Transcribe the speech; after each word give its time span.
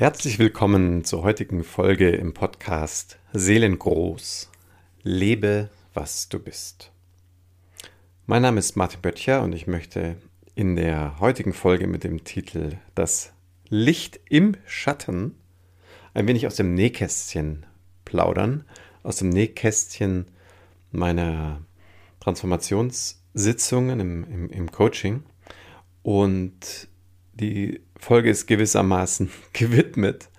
Herzlich 0.00 0.38
willkommen 0.38 1.04
zur 1.04 1.24
heutigen 1.24 1.62
Folge 1.62 2.08
im 2.08 2.32
Podcast 2.32 3.18
Seelengroß. 3.34 4.50
Lebe, 5.02 5.68
was 5.92 6.30
du 6.30 6.38
bist. 6.38 6.90
Mein 8.24 8.40
Name 8.40 8.60
ist 8.60 8.76
Martin 8.76 9.02
Böttcher 9.02 9.42
und 9.42 9.52
ich 9.52 9.66
möchte 9.66 10.16
in 10.54 10.74
der 10.74 11.20
heutigen 11.20 11.52
Folge 11.52 11.86
mit 11.86 12.02
dem 12.02 12.24
Titel 12.24 12.78
Das 12.94 13.34
Licht 13.68 14.20
im 14.30 14.56
Schatten 14.64 15.34
ein 16.14 16.26
wenig 16.26 16.46
aus 16.46 16.56
dem 16.56 16.72
Nähkästchen 16.72 17.66
plaudern, 18.06 18.64
aus 19.02 19.16
dem 19.16 19.28
Nähkästchen 19.28 20.24
meiner 20.92 21.60
Transformationssitzungen 22.20 24.00
im, 24.00 24.24
im, 24.24 24.48
im 24.48 24.72
Coaching. 24.72 25.24
Und 26.02 26.88
die 27.34 27.82
Folge 28.00 28.30
ist 28.30 28.46
gewissermaßen 28.46 29.30
gewidmet 29.52 30.30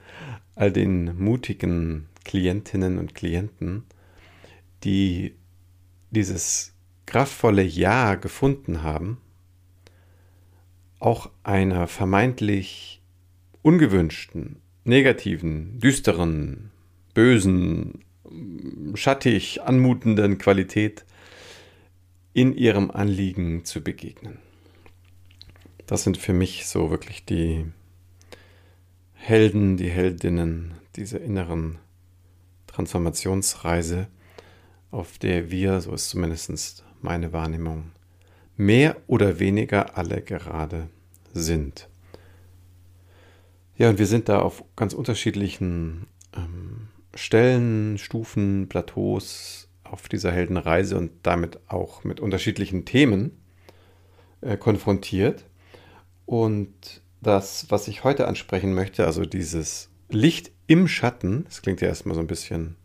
all 0.56 0.72
den 0.72 1.18
mutigen 1.18 2.08
Klientinnen 2.26 2.98
und 2.98 3.16
Klienten, 3.16 3.84
die 4.84 5.36
dieses 6.10 6.74
kraftvolle 7.06 7.64
Ja 7.64 8.16
gefunden 8.16 8.84
haben, 8.84 9.18
auch 11.00 11.30
einer 11.44 11.88
vermeintlich 11.88 13.02
ungewünschten, 13.62 14.58
negativen, 14.84 15.80
düsteren, 15.80 16.72
bösen, 17.14 18.04
schattig 18.96 19.62
anmutenden 19.62 20.38
Qualität 20.38 21.06
in 22.34 22.56
ihrem 22.56 22.92
Anliegen 22.92 23.66
zu 23.66 23.82
begegnen. 23.82 24.40
Das 25.92 26.04
sind 26.04 26.18
für 26.18 26.32
mich 26.32 26.68
so 26.68 26.90
wirklich 26.90 27.26
die 27.26 27.66
Helden, 29.14 29.76
die 29.76 29.90
Heldinnen 29.90 30.76
dieser 30.96 31.20
inneren 31.20 31.80
Transformationsreise, 32.68 34.08
auf 34.90 35.18
der 35.18 35.52
wir, 35.52 35.82
so 35.82 35.94
ist 35.94 36.08
zumindest 36.08 36.86
meine 37.02 37.34
Wahrnehmung, 37.34 37.92
mehr 38.56 38.96
oder 39.08 39.40
weniger 39.40 39.98
alle 39.98 40.22
gerade 40.22 40.88
sind. 41.34 41.90
Ja, 43.76 43.90
und 43.90 44.00
wir 44.00 44.08
sind 44.08 44.30
da 44.30 44.40
auf 44.40 44.64
ganz 44.78 44.94
unterschiedlichen 44.94 46.08
ähm, 46.34 46.88
Stellen, 47.16 47.98
Stufen, 47.98 48.70
Plateaus 48.70 49.68
auf 49.84 50.08
dieser 50.08 50.32
Heldenreise 50.32 50.98
und 50.98 51.12
damit 51.24 51.60
auch 51.68 52.06
mit 52.06 52.22
unterschiedlichen 52.22 52.86
Themen 52.86 53.42
äh, 54.40 54.56
konfrontiert. 54.56 55.44
Und 56.32 57.02
das, 57.20 57.66
was 57.72 57.90
ich 57.90 58.06
heute 58.06 58.26
ansprechen 58.26 58.74
möchte, 58.74 59.06
also 59.06 59.26
dieses 59.26 59.90
Licht 60.08 60.54
im 60.66 60.88
Schatten, 60.88 61.44
das 61.44 61.62
klingt 61.62 61.82
ja 61.82 61.90
erstmal 61.90 62.16
so 62.16 62.22
ein 62.22 62.28
bisschen 62.28 62.78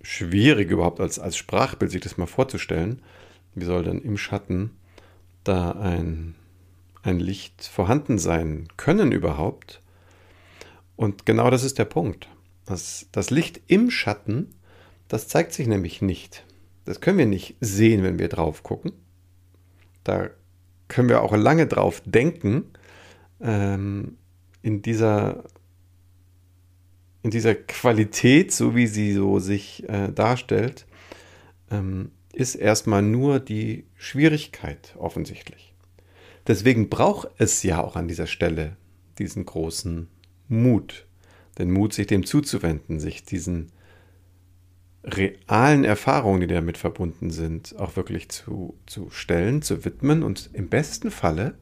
schwierig 0.00 0.70
überhaupt 0.70 1.00
als, 1.00 1.18
als 1.18 1.36
Sprachbild 1.36 1.90
sich 1.90 2.00
das 2.00 2.16
mal 2.16 2.26
vorzustellen. 2.26 3.02
Wie 3.56 3.64
soll 3.64 3.82
denn 3.82 4.00
im 4.02 4.16
Schatten 4.16 4.70
da 5.42 5.72
ein, 5.72 6.36
ein 7.02 7.18
Licht 7.18 7.64
vorhanden 7.64 8.18
sein 8.18 8.68
können 8.76 9.10
überhaupt? 9.10 9.82
Und 10.94 11.26
genau 11.26 11.50
das 11.50 11.64
ist 11.64 11.76
der 11.80 11.86
Punkt. 11.86 12.28
Das, 12.66 13.08
das 13.10 13.30
Licht 13.30 13.62
im 13.66 13.90
Schatten, 13.90 14.54
das 15.08 15.26
zeigt 15.26 15.52
sich 15.52 15.66
nämlich 15.66 16.02
nicht. 16.02 16.44
Das 16.84 17.00
können 17.00 17.18
wir 17.18 17.26
nicht 17.26 17.56
sehen, 17.60 18.04
wenn 18.04 18.20
wir 18.20 18.28
drauf 18.28 18.62
gucken. 18.62 18.92
Da 20.04 20.30
können 20.90 21.08
wir 21.08 21.22
auch 21.22 21.34
lange 21.34 21.66
drauf 21.66 22.02
denken, 22.04 22.64
ähm, 23.40 24.18
in 24.60 24.82
dieser 24.82 25.44
in 27.22 27.30
dieser 27.30 27.54
Qualität, 27.54 28.52
so 28.52 28.74
wie 28.74 28.86
sie 28.86 29.12
so 29.12 29.38
sich 29.38 29.86
äh, 29.88 30.10
darstellt, 30.10 30.86
ähm, 31.70 32.12
ist 32.32 32.54
erstmal 32.54 33.02
nur 33.02 33.40
die 33.40 33.84
Schwierigkeit 33.94 34.94
offensichtlich. 34.98 35.74
Deswegen 36.46 36.88
braucht 36.88 37.28
es 37.38 37.62
ja 37.62 37.82
auch 37.82 37.96
an 37.96 38.08
dieser 38.08 38.26
Stelle 38.26 38.76
diesen 39.18 39.44
großen 39.44 40.08
Mut, 40.48 41.06
den 41.58 41.70
Mut, 41.70 41.92
sich 41.92 42.06
dem 42.06 42.24
zuzuwenden, 42.24 43.00
sich 43.00 43.24
diesen 43.24 43.70
realen 45.04 45.84
Erfahrungen, 45.84 46.40
die 46.40 46.46
damit 46.46 46.76
verbunden 46.76 47.30
sind, 47.30 47.76
auch 47.78 47.96
wirklich 47.96 48.28
zu, 48.28 48.76
zu 48.86 49.10
stellen, 49.10 49.62
zu 49.62 49.84
widmen 49.84 50.22
und 50.22 50.50
im 50.52 50.68
besten 50.68 51.10
Falle, 51.10 51.54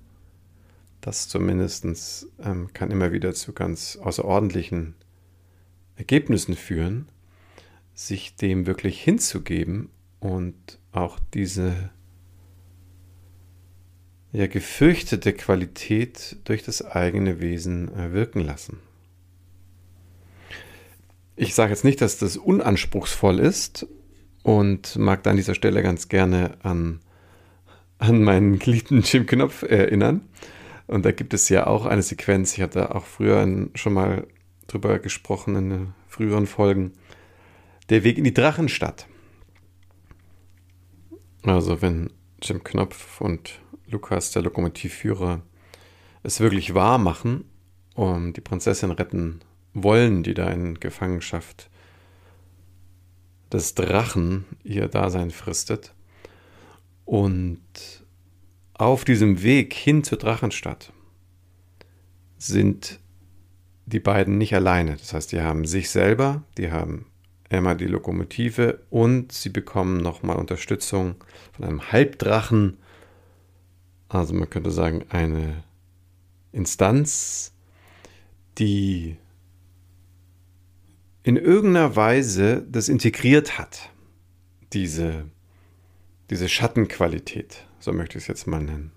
das 1.01 1.29
zumindest 1.29 2.27
ähm, 2.43 2.73
kann 2.73 2.91
immer 2.91 3.13
wieder 3.13 3.33
zu 3.35 3.53
ganz 3.53 3.97
außerordentlichen 3.97 4.95
Ergebnissen 5.97 6.55
führen, 6.55 7.09
sich 7.95 8.35
dem 8.37 8.67
wirklich 8.67 9.01
hinzugeben 9.01 9.91
und 10.21 10.79
auch 10.93 11.19
diese 11.35 11.91
ja, 14.33 14.47
gefürchtete 14.47 15.33
Qualität 15.33 16.37
durch 16.45 16.63
das 16.63 16.85
eigene 16.85 17.41
Wesen 17.41 17.95
äh, 17.95 18.13
wirken 18.13 18.41
lassen. 18.41 18.79
Ich 21.41 21.55
sage 21.55 21.71
jetzt 21.71 21.85
nicht, 21.85 22.01
dass 22.01 22.19
das 22.19 22.37
unanspruchsvoll 22.37 23.39
ist 23.39 23.87
und 24.43 24.97
mag 24.97 25.23
da 25.23 25.31
an 25.31 25.37
dieser 25.37 25.55
Stelle 25.55 25.85
ganz 25.85 26.09
gerne 26.09 26.57
an, 26.65 26.99
an 27.99 28.25
meinen 28.25 28.59
geliebten 28.59 29.03
Jim 29.03 29.25
Knopf 29.25 29.63
erinnern. 29.63 30.23
Und 30.89 31.05
da 31.05 31.13
gibt 31.13 31.35
es 31.35 31.49
ja 31.49 31.69
auch 31.69 31.87
eine 31.87 32.03
Sequenz, 32.03 32.55
ich 32.55 32.63
hatte 32.63 32.93
auch 32.93 33.05
früher 33.05 33.47
schon 33.77 33.93
mal 33.93 34.27
drüber 34.67 34.99
gesprochen 34.99 35.55
in 35.55 35.95
früheren 36.09 36.49
Folgen, 36.49 36.95
der 37.89 38.03
Weg 38.03 38.19
in 38.19 38.25
die 38.25 38.35
Drachenstadt. 38.35 39.07
Also 41.45 41.81
wenn 41.81 42.11
Jim 42.43 42.65
Knopf 42.65 43.21
und 43.21 43.61
Lukas, 43.87 44.33
der 44.33 44.43
Lokomotivführer, 44.43 45.43
es 46.25 46.41
wirklich 46.41 46.75
wahr 46.75 46.99
machen, 46.99 47.45
um 47.95 48.33
die 48.33 48.41
Prinzessin 48.41 48.91
retten 48.91 49.39
wollen, 49.75 50.23
die 50.23 50.35
da 50.35 50.51
in 50.51 50.81
Gefangenschaft 50.81 51.71
des 53.53 53.75
Drachen 53.75 54.45
ihr 54.63 54.89
Dasein 54.89 55.31
fristet. 55.31 55.95
Und 57.05 57.61
auf 58.75 59.05
diesem 59.05 59.43
Weg 59.43 59.73
hin 59.75 60.05
zur 60.05 60.19
Drachenstadt 60.19 60.93
sind 62.37 63.01
die 63.87 64.01
beiden 64.01 64.39
nicht 64.39 64.55
alleine. 64.55 64.97
Das 64.97 65.15
heißt, 65.15 65.33
die 65.33 65.41
haben 65.41 65.65
sich 65.65 65.91
selber, 65.91 66.43
die 66.59 66.71
haben 66.71 67.07
Emma 67.49 67.75
die 67.75 67.87
Lokomotive 67.87 68.81
und 68.91 69.33
sie 69.33 69.49
bekommen 69.49 69.97
nochmal 69.97 70.37
Unterstützung 70.37 71.17
von 71.53 71.65
einem 71.65 71.91
Halbdrachen. 71.91 72.77
Also 74.09 74.35
man 74.35 74.51
könnte 74.51 74.71
sagen, 74.71 75.05
eine 75.09 75.65
Instanz, 76.53 77.55
die 78.59 79.17
in 81.29 81.37
irgendeiner 81.37 81.95
Weise 81.95 82.65
das 82.71 82.89
integriert 82.89 83.59
hat, 83.59 83.91
diese, 84.73 85.27
diese 86.31 86.49
Schattenqualität, 86.49 87.67
so 87.81 87.93
möchte 87.93 88.17
ich 88.17 88.25
es 88.25 88.29
jetzt 88.29 88.47
mal 88.47 88.63
nennen. 88.63 88.93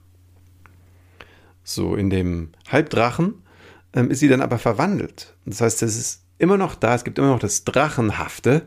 So, 1.66 1.94
in 1.94 2.10
dem 2.10 2.52
Halbdrachen 2.70 3.44
ähm, 3.92 4.10
ist 4.10 4.20
sie 4.20 4.30
dann 4.30 4.42
aber 4.42 4.60
verwandelt. 4.60 5.36
Das 5.46 5.60
heißt, 5.60 5.84
es 5.84 5.98
ist 5.98 6.24
immer 6.38 6.56
noch 6.56 6.76
da, 6.76 6.96
es 6.96 7.04
gibt 7.04 7.20
immer 7.20 7.32
noch 7.32 7.40
das 7.40 7.66
Drachenhafte. 7.66 8.62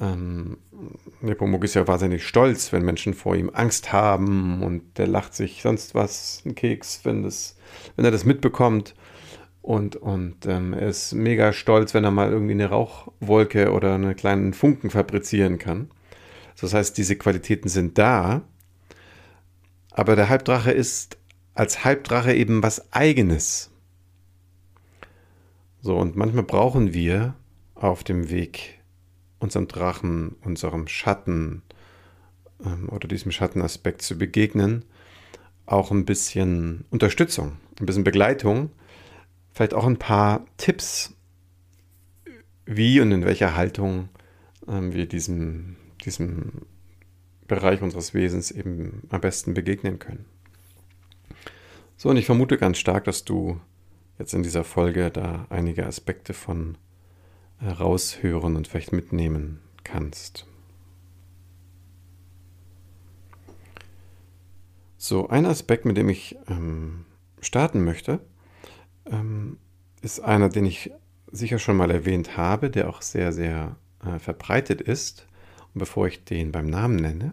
Ähm, 0.00 0.56
Nepomuk 1.20 1.64
ist 1.64 1.74
ja 1.74 1.86
wahnsinnig 1.86 2.26
stolz, 2.26 2.72
wenn 2.72 2.86
Menschen 2.86 3.12
vor 3.12 3.36
ihm 3.36 3.50
Angst 3.52 3.92
haben 3.92 4.62
und 4.62 4.96
der 4.96 5.08
lacht 5.08 5.34
sich 5.34 5.60
sonst 5.60 5.94
was, 5.94 6.40
einen 6.46 6.54
Keks, 6.54 7.00
wenn, 7.04 7.22
das, 7.22 7.54
wenn 7.96 8.06
er 8.06 8.10
das 8.10 8.24
mitbekommt. 8.24 8.94
Und, 9.62 9.94
und 9.94 10.44
ähm, 10.46 10.72
er 10.72 10.88
ist 10.88 11.12
mega 11.14 11.52
stolz, 11.52 11.94
wenn 11.94 12.02
er 12.02 12.10
mal 12.10 12.30
irgendwie 12.30 12.52
eine 12.52 12.66
Rauchwolke 12.66 13.72
oder 13.72 13.94
einen 13.94 14.16
kleinen 14.16 14.54
Funken 14.54 14.90
fabrizieren 14.90 15.58
kann. 15.58 15.90
Das 16.60 16.74
heißt, 16.74 16.98
diese 16.98 17.16
Qualitäten 17.16 17.68
sind 17.68 17.96
da. 17.96 18.42
Aber 19.92 20.16
der 20.16 20.28
Halbdrache 20.28 20.72
ist 20.72 21.16
als 21.54 21.84
Halbdrache 21.84 22.34
eben 22.34 22.62
was 22.62 22.92
Eigenes. 22.92 23.70
So, 25.80 25.96
und 25.96 26.16
manchmal 26.16 26.44
brauchen 26.44 26.92
wir 26.92 27.34
auf 27.74 28.04
dem 28.04 28.30
Weg 28.30 28.80
unserem 29.38 29.68
Drachen, 29.68 30.36
unserem 30.42 30.86
Schatten 30.88 31.62
ähm, 32.64 32.88
oder 32.88 33.08
diesem 33.08 33.32
Schattenaspekt 33.32 34.02
zu 34.02 34.16
begegnen, 34.16 34.84
auch 35.66 35.90
ein 35.90 36.04
bisschen 36.04 36.84
Unterstützung, 36.90 37.56
ein 37.80 37.86
bisschen 37.86 38.04
Begleitung, 38.04 38.70
vielleicht 39.52 39.74
auch 39.74 39.86
ein 39.86 39.98
paar 39.98 40.44
Tipps, 40.56 41.14
wie 42.64 43.00
und 43.00 43.12
in 43.12 43.24
welcher 43.24 43.56
Haltung 43.56 44.08
ähm, 44.68 44.92
wir 44.92 45.06
diesem, 45.06 45.76
diesem 46.04 46.62
Bereich 47.46 47.82
unseres 47.82 48.14
Wesens 48.14 48.50
eben 48.50 49.02
am 49.10 49.20
besten 49.20 49.54
begegnen 49.54 49.98
können. 49.98 50.24
So, 51.96 52.08
und 52.08 52.16
ich 52.16 52.26
vermute 52.26 52.56
ganz 52.56 52.78
stark, 52.78 53.04
dass 53.04 53.24
du 53.24 53.60
jetzt 54.18 54.34
in 54.34 54.42
dieser 54.42 54.64
Folge 54.64 55.10
da 55.10 55.46
einige 55.50 55.86
Aspekte 55.86 56.32
von 56.34 56.78
raushören 57.60 58.56
und 58.56 58.66
vielleicht 58.66 58.92
mitnehmen 58.92 59.60
kannst. 59.84 60.46
So, 64.96 65.28
ein 65.28 65.46
Aspekt, 65.46 65.84
mit 65.84 65.96
dem 65.96 66.08
ich 66.08 66.36
ähm, 66.48 67.04
starten 67.40 67.84
möchte, 67.84 68.20
ähm, 69.06 69.58
ist 70.00 70.20
einer, 70.20 70.48
den 70.48 70.66
ich 70.66 70.90
sicher 71.30 71.58
schon 71.58 71.76
mal 71.76 71.90
erwähnt 71.90 72.36
habe, 72.36 72.70
der 72.70 72.88
auch 72.88 73.02
sehr, 73.02 73.32
sehr 73.32 73.76
äh, 74.04 74.18
verbreitet 74.18 74.80
ist. 74.80 75.26
Und 75.74 75.80
bevor 75.80 76.06
ich 76.06 76.24
den 76.24 76.52
beim 76.52 76.66
Namen 76.66 76.96
nenne, 76.96 77.32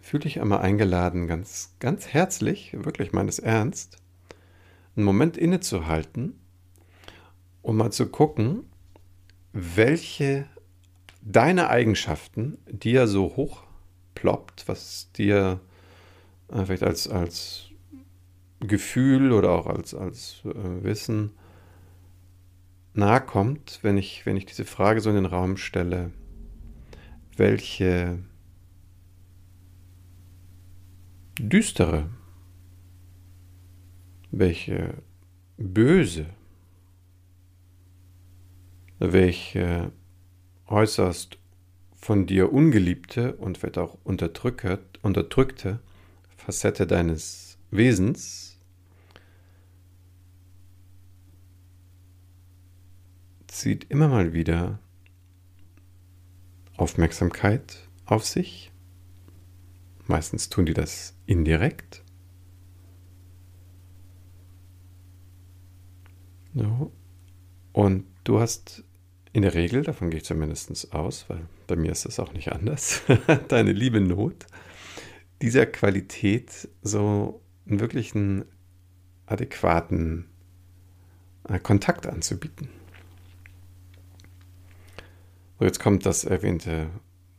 fühle 0.00 0.26
ich 0.26 0.40
einmal 0.40 0.60
eingeladen, 0.60 1.26
ganz, 1.26 1.74
ganz 1.80 2.08
herzlich, 2.08 2.76
wirklich 2.78 3.12
meines 3.12 3.38
Ernst, 3.38 3.96
einen 4.94 5.04
Moment 5.04 5.36
innezuhalten 5.36 6.38
und 7.62 7.76
mal 7.76 7.90
zu 7.90 8.06
gucken, 8.06 8.64
welche 9.52 10.46
deine 11.22 11.70
Eigenschaften 11.70 12.58
dir 12.70 13.06
so 13.08 13.36
hoch 13.36 13.62
ploppt, 14.14 14.68
was 14.68 15.10
dir 15.12 15.60
äh, 16.52 16.64
vielleicht 16.64 16.84
als, 16.84 17.08
als 17.08 17.65
Gefühl 18.60 19.32
oder 19.32 19.50
auch 19.50 19.66
als, 19.66 19.94
als 19.94 20.42
äh, 20.44 20.84
Wissen 20.84 21.32
nahe 22.94 23.20
kommt, 23.20 23.80
wenn 23.82 23.98
ich, 23.98 24.24
wenn 24.24 24.36
ich 24.36 24.46
diese 24.46 24.64
Frage 24.64 25.00
so 25.00 25.10
in 25.10 25.16
den 25.16 25.26
Raum 25.26 25.56
stelle, 25.56 26.10
welche 27.36 28.18
düstere, 31.38 32.08
welche 34.30 34.94
böse, 35.58 36.26
welche 38.98 39.92
äußerst 40.66 41.38
von 41.94 42.26
dir 42.26 42.52
ungeliebte 42.52 43.36
und 43.36 43.58
vielleicht 43.58 43.78
auch 43.78 43.98
unterdrückte 44.04 45.80
Facette 46.36 46.86
deines 46.86 47.58
Wesens 47.70 48.45
zieht 53.56 53.90
immer 53.90 54.08
mal 54.08 54.32
wieder 54.32 54.78
Aufmerksamkeit 56.76 57.88
auf 58.04 58.24
sich. 58.24 58.70
Meistens 60.06 60.48
tun 60.48 60.66
die 60.66 60.74
das 60.74 61.14
indirekt. 61.26 62.02
So. 66.54 66.92
Und 67.72 68.04
du 68.24 68.40
hast 68.40 68.84
in 69.32 69.42
der 69.42 69.54
Regel, 69.54 69.82
davon 69.82 70.10
gehe 70.10 70.18
ich 70.18 70.24
zumindest 70.24 70.94
aus, 70.94 71.28
weil 71.28 71.46
bei 71.66 71.76
mir 71.76 71.92
ist 71.92 72.06
das 72.06 72.20
auch 72.20 72.32
nicht 72.32 72.52
anders, 72.52 73.02
deine 73.48 73.72
liebe 73.72 74.00
Not, 74.00 74.46
dieser 75.42 75.66
Qualität 75.66 76.68
so 76.82 77.42
einen 77.66 77.80
wirklichen 77.80 78.46
adäquaten 79.26 80.26
äh, 81.48 81.58
Kontakt 81.58 82.06
anzubieten. 82.06 82.68
So, 85.58 85.64
jetzt 85.64 85.80
kommt 85.80 86.04
das 86.04 86.24
erwähnte 86.24 86.90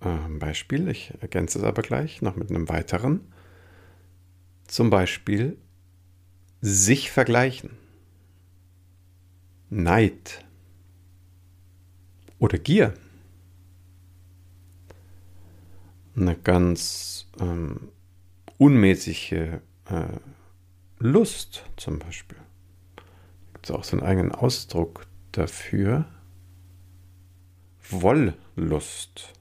äh, 0.01 0.29
Beispiel. 0.39 0.87
Ich 0.89 1.13
ergänze 1.21 1.59
es 1.59 1.63
aber 1.63 1.81
gleich 1.81 2.21
noch 2.21 2.35
mit 2.35 2.49
einem 2.49 2.67
weiteren. 2.69 3.21
Zum 4.67 4.89
Beispiel 4.89 5.57
sich 6.61 7.11
vergleichen. 7.11 7.71
Neid 9.69 10.45
oder 12.39 12.57
Gier. 12.57 12.93
Eine 16.15 16.35
ganz 16.35 17.27
ähm, 17.39 17.89
unmäßige 18.57 19.31
äh, 19.31 19.59
Lust 20.99 21.63
zum 21.75 21.99
Beispiel. 21.99 22.39
Gibt 23.53 23.65
es 23.65 23.71
auch 23.71 23.83
so 23.83 23.97
einen 23.97 24.05
eigenen 24.05 24.31
Ausdruck 24.31 25.05
dafür. 25.31 26.05
Wollust. 27.89 29.33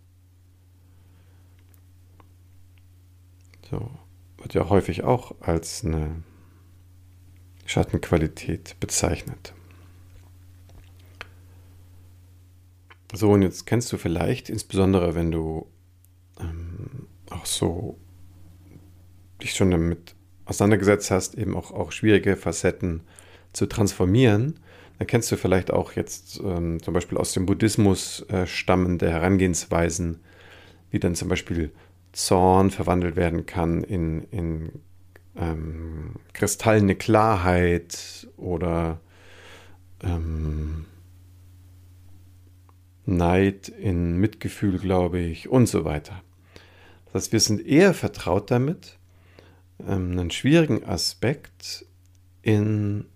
So 3.70 3.90
wird 4.38 4.54
ja 4.54 4.69
häufig 4.69 5.02
auch 5.02 5.34
als 5.40 5.84
eine 5.84 6.22
Schattenqualität 7.64 8.76
bezeichnet. 8.78 9.54
So, 13.12 13.31
und 13.31 13.43
jetzt 13.43 13.66
kennst 13.66 13.93
du 13.93 13.98
vielleicht, 13.98 14.50
insbesondere 14.50 15.14
wenn 15.14 15.31
du 15.31 15.66
ähm, 16.38 17.06
auch 17.31 17.46
so 17.46 17.98
dich 19.43 19.54
schon 19.54 19.70
damit 19.70 20.14
auseinandergesetzt 20.44 21.10
hast, 21.10 21.34
eben 21.34 21.56
auch, 21.56 21.72
auch 21.72 21.93
schwierige 21.93 22.37
Facetten 22.37 23.02
zu 23.52 23.66
transformieren, 23.66 24.60
dann 24.98 25.06
kennst 25.06 25.31
du 25.31 25.37
vielleicht 25.37 25.70
auch 25.70 25.93
jetzt 25.93 26.40
ähm, 26.43 26.82
zum 26.82 26.94
Beispiel 26.94 27.19
aus 27.19 27.32
dem 27.32 27.46
Buddhismus 27.46 28.22
äh, 28.28 28.46
stammende 28.46 29.10
Herangehensweisen, 29.10 30.20
wie 30.90 30.98
dann 30.98 31.14
zum 31.14 31.28
Beispiel 31.28 31.72
Zorn 32.12 32.70
verwandelt 32.70 33.16
werden 33.16 33.44
kann 33.44 33.84
in, 33.84 34.22
in 34.31 34.72
ähm, 35.37 36.14
kristallene 36.32 36.94
Klarheit 36.94 38.26
oder 38.38 39.00
ähm, 40.02 40.87
Neid 43.04 43.69
in 43.69 44.16
Mitgefühl, 44.16 44.78
glaube 44.78 45.20
ich, 45.20 45.48
und 45.48 45.66
so 45.66 45.84
weiter. 45.84 46.22
Das 47.06 47.14
heißt, 47.25 47.32
wir 47.32 47.40
sind 47.40 47.64
eher 47.64 47.94
vertraut 47.94 48.50
damit, 48.50 48.98
ähm, 49.87 50.12
einen 50.12 50.31
schwierigen 50.31 50.84
Aspekt 50.84 51.87
in 52.43 53.06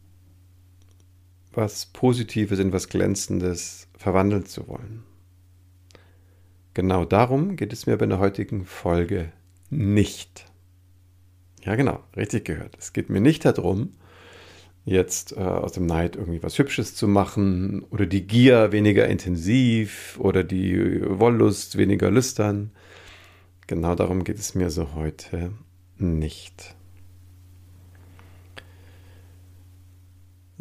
was 1.52 1.86
Positives, 1.86 2.58
in 2.58 2.72
was 2.72 2.88
Glänzendes 2.88 3.88
verwandeln 3.96 4.46
zu 4.46 4.68
wollen. 4.68 5.02
Genau 6.74 7.04
darum 7.04 7.56
geht 7.56 7.72
es 7.72 7.86
mir 7.86 7.96
bei 7.96 8.06
der 8.06 8.18
heutigen 8.18 8.64
Folge 8.64 9.32
nicht. 9.68 10.46
Ja, 11.62 11.74
genau, 11.74 12.00
richtig 12.16 12.44
gehört. 12.44 12.76
Es 12.78 12.92
geht 12.92 13.10
mir 13.10 13.20
nicht 13.20 13.44
darum, 13.44 13.92
jetzt 14.84 15.32
äh, 15.32 15.40
aus 15.40 15.72
dem 15.72 15.86
Neid 15.86 16.16
irgendwie 16.16 16.42
was 16.42 16.58
Hübsches 16.58 16.94
zu 16.94 17.06
machen 17.06 17.82
oder 17.90 18.06
die 18.06 18.26
Gier 18.26 18.72
weniger 18.72 19.08
intensiv 19.08 20.18
oder 20.20 20.42
die 20.44 21.02
Wollust 21.04 21.76
weniger 21.76 22.10
lüstern, 22.10 22.72
Genau 23.70 23.94
darum 23.94 24.24
geht 24.24 24.36
es 24.36 24.56
mir 24.56 24.68
so 24.68 24.96
heute 24.96 25.52
nicht. 25.96 26.74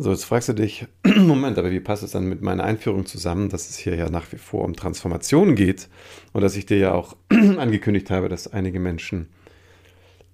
So, 0.02 0.12
jetzt 0.12 0.24
fragst 0.24 0.48
du 0.48 0.54
dich, 0.54 0.88
Moment, 1.18 1.58
aber 1.58 1.72
wie 1.72 1.82
passt 1.82 2.04
es 2.04 2.12
dann 2.12 2.30
mit 2.30 2.42
meiner 2.42 2.64
Einführung 2.64 3.06
zusammen, 3.06 3.50
dass 3.50 3.70
es 3.70 3.76
hier 3.76 3.96
ja 3.98 4.10
nach 4.10 4.32
wie 4.32 4.38
vor 4.38 4.64
um 4.64 4.74
Transformation 4.74 5.56
geht 5.56 5.90
und 6.32 6.40
dass 6.40 6.56
ich 6.56 6.66
dir 6.66 6.78
ja 6.78 6.94
auch 6.94 7.18
angekündigt 7.30 8.10
habe, 8.10 8.30
dass 8.30 8.48
einige 8.48 8.80
Menschen 8.80 9.28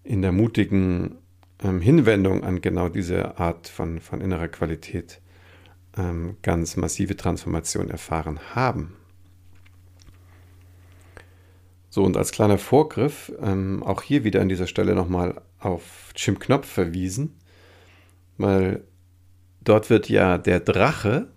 in 0.04 0.22
der 0.22 0.32
mutigen 0.32 1.16
ähm, 1.64 1.82
Hinwendung 1.82 2.44
an 2.44 2.62
genau 2.62 2.90
diese 2.90 3.40
Art 3.40 3.68
von, 3.68 4.02
von 4.02 4.22
innerer 4.22 4.50
Qualität 4.50 5.20
ähm, 5.98 6.38
ganz 6.44 6.78
massive 6.78 7.18
Transformation 7.18 7.90
erfahren 7.90 8.40
haben. 8.54 8.94
So, 11.90 12.04
und 12.04 12.18
als 12.18 12.32
kleiner 12.32 12.60
Vorgriff, 12.60 13.32
ähm, 13.42 13.82
auch 13.82 14.04
hier 14.04 14.24
wieder 14.24 14.42
an 14.42 14.50
dieser 14.50 14.68
Stelle 14.68 14.94
nochmal 14.94 15.42
auf 15.58 16.12
Jim 16.16 16.38
Knopf 16.38 16.68
verwiesen, 16.68 17.40
weil 18.38 18.84
dort 19.66 19.90
wird 19.90 20.10
ja 20.10 20.38
der 20.38 20.60
Drache 20.62 21.28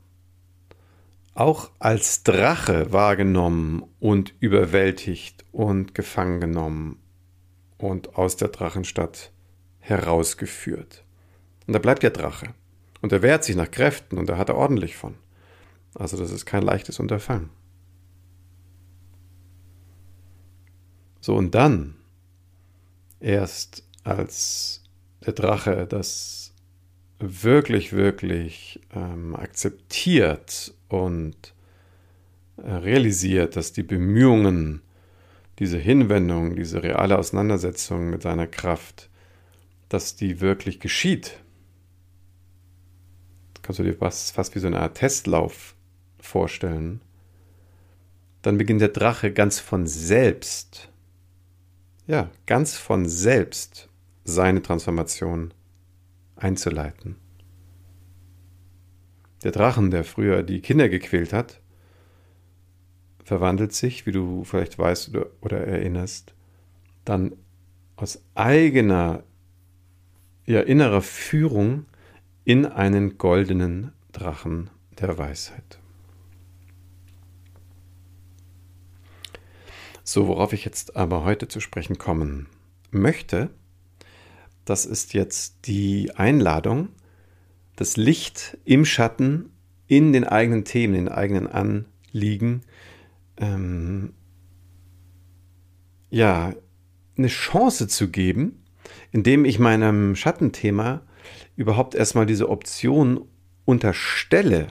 auch 1.34 1.70
als 1.78 2.24
Drache 2.24 2.92
wahrgenommen 2.92 3.84
und 4.00 4.34
überwältigt 4.40 5.44
und 5.52 5.94
gefangen 5.94 6.40
genommen 6.40 6.98
und 7.78 8.16
aus 8.16 8.36
der 8.36 8.48
Drachenstadt 8.48 9.30
herausgeführt. 9.78 11.04
Und 11.66 11.74
da 11.74 11.78
bleibt 11.78 12.02
der 12.02 12.10
Drache. 12.10 12.54
Und 13.00 13.12
er 13.12 13.22
wehrt 13.22 13.44
sich 13.44 13.54
nach 13.54 13.70
Kräften 13.70 14.18
und 14.18 14.28
da 14.28 14.36
hat 14.36 14.48
er 14.48 14.56
ordentlich 14.56 14.96
von. 14.96 15.14
Also 15.94 16.16
das 16.16 16.32
ist 16.32 16.44
kein 16.44 16.62
leichtes 16.62 16.98
Unterfangen. 16.98 17.50
So, 21.20 21.36
und 21.36 21.54
dann, 21.54 21.94
erst 23.20 23.84
als 24.02 24.82
der 25.24 25.34
Drache 25.34 25.86
das 25.86 26.47
wirklich, 27.18 27.92
wirklich 27.92 28.80
ähm, 28.94 29.34
akzeptiert 29.34 30.74
und 30.88 31.54
äh, 32.56 32.70
realisiert, 32.70 33.56
dass 33.56 33.72
die 33.72 33.82
Bemühungen, 33.82 34.82
diese 35.58 35.78
Hinwendung, 35.78 36.54
diese 36.54 36.82
reale 36.82 37.18
Auseinandersetzung 37.18 38.10
mit 38.10 38.22
seiner 38.22 38.46
Kraft, 38.46 39.10
dass 39.88 40.16
die 40.16 40.40
wirklich 40.40 40.80
geschieht. 40.80 41.40
kannst 43.62 43.80
du 43.80 43.82
dir 43.82 43.94
fast, 43.94 44.32
fast 44.34 44.54
wie 44.54 44.60
so 44.60 44.66
eine 44.68 44.80
Art 44.80 44.96
Testlauf 44.96 45.74
vorstellen, 46.20 47.00
dann 48.42 48.56
beginnt 48.56 48.80
der 48.80 48.88
Drache 48.88 49.32
ganz 49.32 49.58
von 49.58 49.86
selbst, 49.86 50.90
ja, 52.06 52.30
ganz 52.46 52.76
von 52.76 53.08
selbst 53.08 53.88
seine 54.24 54.62
Transformation 54.62 55.52
einzuleiten. 56.38 57.16
Der 59.44 59.52
Drachen, 59.52 59.90
der 59.90 60.04
früher 60.04 60.42
die 60.42 60.60
Kinder 60.60 60.88
gequält 60.88 61.32
hat, 61.32 61.60
verwandelt 63.22 63.72
sich, 63.72 64.06
wie 64.06 64.12
du 64.12 64.44
vielleicht 64.44 64.78
weißt 64.78 65.10
oder, 65.10 65.26
oder 65.40 65.58
erinnerst, 65.66 66.34
dann 67.04 67.32
aus 67.96 68.22
eigener 68.34 69.22
ja, 70.46 70.60
innerer 70.60 71.02
Führung 71.02 71.86
in 72.44 72.64
einen 72.64 73.18
goldenen 73.18 73.92
Drachen 74.12 74.70
der 74.98 75.18
Weisheit. 75.18 75.78
So, 80.02 80.26
worauf 80.26 80.54
ich 80.54 80.64
jetzt 80.64 80.96
aber 80.96 81.24
heute 81.24 81.48
zu 81.48 81.60
sprechen 81.60 81.98
kommen 81.98 82.46
möchte, 82.90 83.50
das 84.68 84.84
ist 84.84 85.14
jetzt 85.14 85.66
die 85.66 86.12
Einladung, 86.16 86.88
das 87.76 87.96
Licht 87.96 88.58
im 88.64 88.84
Schatten 88.84 89.50
in 89.86 90.12
den 90.12 90.24
eigenen 90.24 90.64
Themen, 90.64 90.94
in 90.94 91.04
den 91.06 91.14
eigenen 91.14 91.46
Anliegen, 91.46 92.62
ähm, 93.38 94.12
ja, 96.10 96.54
eine 97.16 97.28
Chance 97.28 97.88
zu 97.88 98.10
geben, 98.10 98.64
indem 99.10 99.44
ich 99.44 99.58
meinem 99.58 100.14
Schattenthema 100.14 101.02
überhaupt 101.56 101.94
erstmal 101.94 102.26
diese 102.26 102.48
Option 102.48 103.26
unterstelle, 103.64 104.68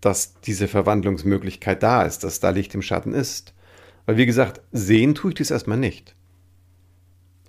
dass 0.00 0.40
diese 0.40 0.68
Verwandlungsmöglichkeit 0.68 1.82
da 1.82 2.02
ist, 2.02 2.24
dass 2.24 2.40
da 2.40 2.50
Licht 2.50 2.74
im 2.74 2.82
Schatten 2.82 3.14
ist. 3.14 3.54
Weil 4.06 4.16
wie 4.16 4.26
gesagt, 4.26 4.60
sehen 4.70 5.14
tue 5.14 5.30
ich 5.30 5.36
das 5.36 5.50
erstmal 5.50 5.78
nicht. 5.78 6.14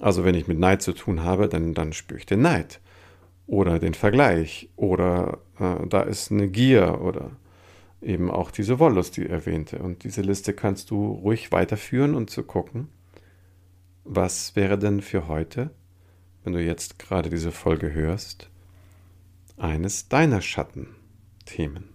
Also 0.05 0.23
wenn 0.23 0.35
ich 0.35 0.47
mit 0.47 0.59
Neid 0.59 0.83
zu 0.83 0.93
tun 0.93 1.23
habe, 1.23 1.49
dann, 1.49 1.73
dann 1.73 1.91
spüre 1.91 2.19
ich 2.19 2.27
den 2.27 2.43
Neid 2.43 2.79
oder 3.47 3.79
den 3.79 3.95
Vergleich 3.95 4.69
oder 4.75 5.39
äh, 5.59 5.87
da 5.87 6.01
ist 6.01 6.31
eine 6.31 6.47
Gier 6.47 7.01
oder 7.01 7.31
eben 8.03 8.29
auch 8.29 8.51
diese 8.51 8.77
Wollust, 8.77 9.17
die 9.17 9.25
erwähnte. 9.25 9.79
Und 9.79 10.03
diese 10.03 10.21
Liste 10.21 10.53
kannst 10.53 10.91
du 10.91 11.07
ruhig 11.07 11.51
weiterführen 11.51 12.13
und 12.13 12.29
zu 12.29 12.43
gucken, 12.43 12.89
was 14.03 14.55
wäre 14.55 14.77
denn 14.77 15.01
für 15.01 15.27
heute, 15.27 15.71
wenn 16.43 16.53
du 16.53 16.61
jetzt 16.61 16.99
gerade 16.99 17.31
diese 17.31 17.51
Folge 17.51 17.91
hörst, 17.91 18.51
eines 19.57 20.07
deiner 20.07 20.41
Schattenthemen. 20.41 21.94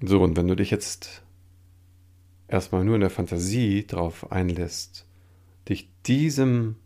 So, 0.00 0.22
und 0.22 0.36
wenn 0.36 0.46
du 0.46 0.54
dich 0.54 0.70
jetzt 0.70 1.22
erstmal 2.46 2.84
nur 2.84 2.94
in 2.94 3.00
der 3.00 3.10
Fantasie 3.10 3.84
darauf 3.84 4.30
einlässt, 4.30 5.06
dich 5.68 5.90
diesem 6.06 6.76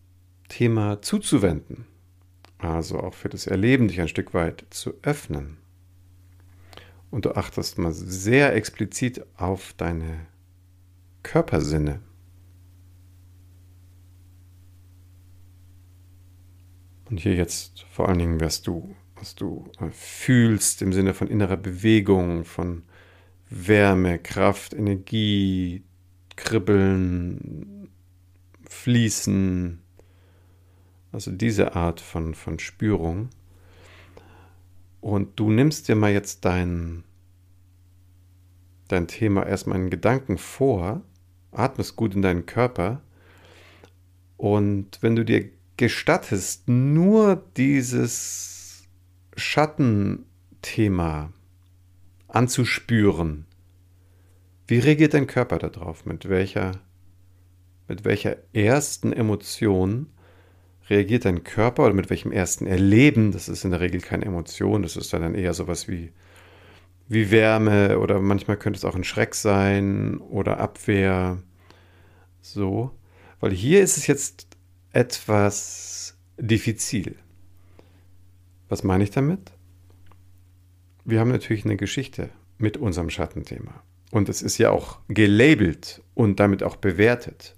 Thema 0.48 1.02
zuzuwenden, 1.02 1.86
also 2.58 3.00
auch 3.00 3.14
für 3.14 3.28
das 3.28 3.46
Erleben 3.46 3.88
dich 3.88 4.00
ein 4.00 4.08
Stück 4.08 4.32
weit 4.34 4.64
zu 4.70 4.94
öffnen, 5.02 5.58
und 7.10 7.26
du 7.26 7.36
achtest 7.36 7.76
mal 7.76 7.92
sehr 7.92 8.54
explizit 8.54 9.26
auf 9.36 9.74
deine 9.76 10.26
Körpersinne, 11.22 12.00
und 17.10 17.20
hier 17.20 17.34
jetzt 17.34 17.82
vor 17.90 18.08
allen 18.08 18.18
Dingen, 18.18 18.40
was 18.40 18.62
du, 18.62 18.96
was 19.16 19.34
du 19.34 19.70
äh, 19.80 19.90
fühlst 19.90 20.80
im 20.80 20.94
Sinne 20.94 21.12
von 21.12 21.28
innerer 21.28 21.58
Bewegung, 21.58 22.46
von 22.46 22.84
Wärme, 23.54 24.18
Kraft, 24.18 24.72
Energie, 24.72 25.82
Kribbeln, 26.36 27.90
Fließen, 28.68 29.80
also 31.12 31.30
diese 31.30 31.76
Art 31.76 32.00
von, 32.00 32.34
von 32.34 32.58
Spürung. 32.58 33.28
Und 35.00 35.38
du 35.38 35.50
nimmst 35.50 35.88
dir 35.88 35.96
mal 35.96 36.12
jetzt 36.12 36.44
dein, 36.44 37.04
dein 38.88 39.06
Thema 39.06 39.44
erstmal 39.44 39.78
in 39.78 39.90
Gedanken 39.90 40.38
vor, 40.38 41.02
atmest 41.50 41.96
gut 41.96 42.14
in 42.14 42.22
deinen 42.22 42.46
Körper 42.46 43.02
und 44.42 44.98
wenn 45.02 45.14
du 45.14 45.24
dir 45.24 45.50
gestattest, 45.76 46.68
nur 46.68 47.44
dieses 47.56 48.88
Schattenthema 49.36 51.32
anzuspüren. 52.34 53.46
Wie 54.66 54.78
reagiert 54.78 55.14
dein 55.14 55.26
Körper 55.26 55.58
darauf? 55.58 56.06
Mit 56.06 56.28
welcher, 56.28 56.72
mit 57.88 58.04
welcher 58.04 58.36
ersten 58.52 59.12
Emotion 59.12 60.06
reagiert 60.88 61.24
dein 61.24 61.44
Körper 61.44 61.84
oder 61.84 61.94
mit 61.94 62.10
welchem 62.10 62.32
ersten 62.32 62.66
Erleben? 62.66 63.32
Das 63.32 63.48
ist 63.48 63.64
in 63.64 63.70
der 63.70 63.80
Regel 63.80 64.00
keine 64.00 64.24
Emotion, 64.24 64.82
das 64.82 64.96
ist 64.96 65.12
dann 65.12 65.34
eher 65.34 65.54
sowas 65.54 65.88
wie, 65.88 66.12
wie 67.08 67.30
Wärme 67.30 67.98
oder 67.98 68.20
manchmal 68.20 68.56
könnte 68.56 68.78
es 68.78 68.84
auch 68.84 68.94
ein 68.94 69.04
Schreck 69.04 69.34
sein 69.34 70.18
oder 70.18 70.58
Abwehr. 70.58 71.42
So. 72.40 72.92
Weil 73.40 73.52
hier 73.52 73.82
ist 73.82 73.96
es 73.96 74.06
jetzt 74.06 74.46
etwas 74.92 76.16
diffizil. 76.38 77.16
Was 78.68 78.84
meine 78.84 79.04
ich 79.04 79.10
damit? 79.10 79.52
Wir 81.04 81.20
haben 81.20 81.30
natürlich 81.30 81.64
eine 81.64 81.76
Geschichte 81.76 82.30
mit 82.58 82.76
unserem 82.76 83.10
Schattenthema. 83.10 83.82
Und 84.10 84.28
es 84.28 84.42
ist 84.42 84.58
ja 84.58 84.70
auch 84.70 84.98
gelabelt 85.08 86.02
und 86.14 86.38
damit 86.38 86.62
auch 86.62 86.76
bewertet. 86.76 87.56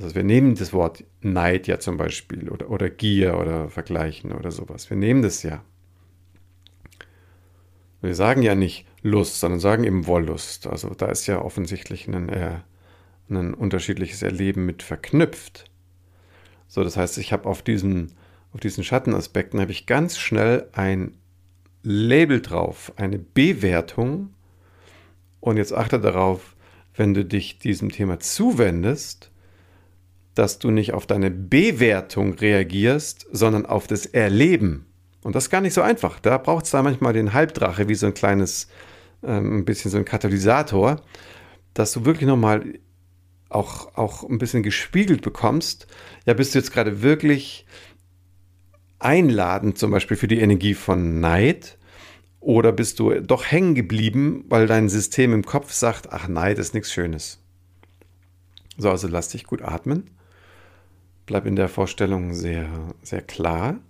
Also 0.00 0.14
wir 0.14 0.24
nehmen 0.24 0.54
das 0.54 0.72
Wort 0.72 1.04
Neid 1.20 1.66
ja 1.66 1.78
zum 1.78 1.96
Beispiel 1.96 2.48
oder, 2.48 2.70
oder 2.70 2.88
Gier 2.88 3.38
oder 3.38 3.68
Vergleichen 3.68 4.32
oder 4.32 4.50
sowas. 4.50 4.90
Wir 4.90 4.96
nehmen 4.96 5.22
das 5.22 5.42
ja. 5.42 5.62
Wir 8.00 8.14
sagen 8.14 8.42
ja 8.42 8.54
nicht 8.54 8.86
Lust, 9.02 9.40
sondern 9.40 9.60
sagen 9.60 9.84
eben 9.84 10.06
Wollust. 10.06 10.66
Also 10.66 10.90
da 10.90 11.06
ist 11.06 11.26
ja 11.26 11.42
offensichtlich 11.42 12.06
ein, 12.06 12.28
äh, 12.28 12.60
ein 13.28 13.54
unterschiedliches 13.54 14.22
Erleben 14.22 14.66
mit 14.66 14.82
verknüpft. 14.82 15.64
So, 16.68 16.84
das 16.84 16.96
heißt, 16.96 17.18
ich 17.18 17.32
habe 17.32 17.48
auf 17.48 17.62
diesen, 17.62 18.12
auf 18.52 18.60
diesen 18.60 18.84
Schattenaspekten 18.84 19.60
habe 19.60 19.72
ich 19.72 19.86
ganz 19.86 20.16
schnell 20.16 20.68
ein 20.72 21.18
Label 21.88 22.42
drauf, 22.42 22.92
eine 22.96 23.18
Bewertung. 23.18 24.34
Und 25.40 25.56
jetzt 25.56 25.72
achte 25.72 25.98
darauf, 25.98 26.54
wenn 26.94 27.14
du 27.14 27.24
dich 27.24 27.58
diesem 27.58 27.90
Thema 27.90 28.20
zuwendest, 28.20 29.30
dass 30.34 30.58
du 30.58 30.70
nicht 30.70 30.92
auf 30.92 31.06
deine 31.06 31.30
Bewertung 31.30 32.34
reagierst, 32.34 33.26
sondern 33.32 33.64
auf 33.64 33.86
das 33.86 34.04
Erleben. 34.04 34.84
Und 35.22 35.34
das 35.34 35.44
ist 35.44 35.50
gar 35.50 35.62
nicht 35.62 35.72
so 35.72 35.80
einfach. 35.80 36.20
Da 36.20 36.36
braucht 36.36 36.66
es 36.66 36.70
da 36.72 36.82
manchmal 36.82 37.14
den 37.14 37.32
Halbdrache, 37.32 37.88
wie 37.88 37.94
so 37.94 38.06
ein 38.06 38.14
kleines, 38.14 38.68
ähm, 39.22 39.58
ein 39.58 39.64
bisschen 39.64 39.90
so 39.90 39.96
ein 39.96 40.04
Katalysator, 40.04 41.00
dass 41.72 41.92
du 41.92 42.04
wirklich 42.04 42.28
nochmal 42.28 42.74
auch, 43.48 43.96
auch 43.96 44.28
ein 44.28 44.38
bisschen 44.38 44.62
gespiegelt 44.62 45.22
bekommst. 45.22 45.86
Ja, 46.26 46.34
bist 46.34 46.54
du 46.54 46.58
jetzt 46.58 46.72
gerade 46.72 47.02
wirklich 47.02 47.64
einladend 48.98 49.78
zum 49.78 49.90
Beispiel 49.90 50.18
für 50.18 50.28
die 50.28 50.40
Energie 50.40 50.74
von 50.74 51.20
Neid? 51.20 51.77
Oder 52.40 52.72
bist 52.72 52.98
du 52.98 53.20
doch 53.20 53.44
hängen 53.44 53.74
geblieben, 53.74 54.44
weil 54.48 54.66
dein 54.66 54.88
System 54.88 55.32
im 55.32 55.44
Kopf 55.44 55.72
sagt, 55.72 56.12
ach 56.12 56.28
Neid 56.28 56.58
ist 56.58 56.74
nichts 56.74 56.92
Schönes? 56.92 57.42
So, 58.76 58.90
also 58.90 59.08
lass 59.08 59.28
dich 59.28 59.44
gut 59.44 59.62
atmen. 59.62 60.10
Bleib 61.26 61.46
in 61.46 61.56
der 61.56 61.68
Vorstellung 61.68 62.32
sehr, 62.32 62.68
sehr 63.02 63.22
klar. 63.22 63.80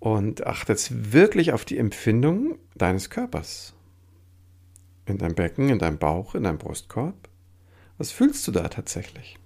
Und 0.00 0.46
achte 0.46 0.72
jetzt 0.72 1.12
wirklich 1.12 1.52
auf 1.52 1.64
die 1.64 1.78
Empfindung 1.78 2.58
deines 2.76 3.10
Körpers. 3.10 3.74
In 5.06 5.18
deinem 5.18 5.34
Becken, 5.34 5.70
in 5.70 5.78
deinem 5.78 5.98
Bauch, 5.98 6.34
in 6.34 6.44
deinem 6.44 6.58
Brustkorb. 6.58 7.28
Was 7.96 8.12
fühlst 8.12 8.46
du 8.46 8.52
da 8.52 8.68
tatsächlich? 8.68 9.38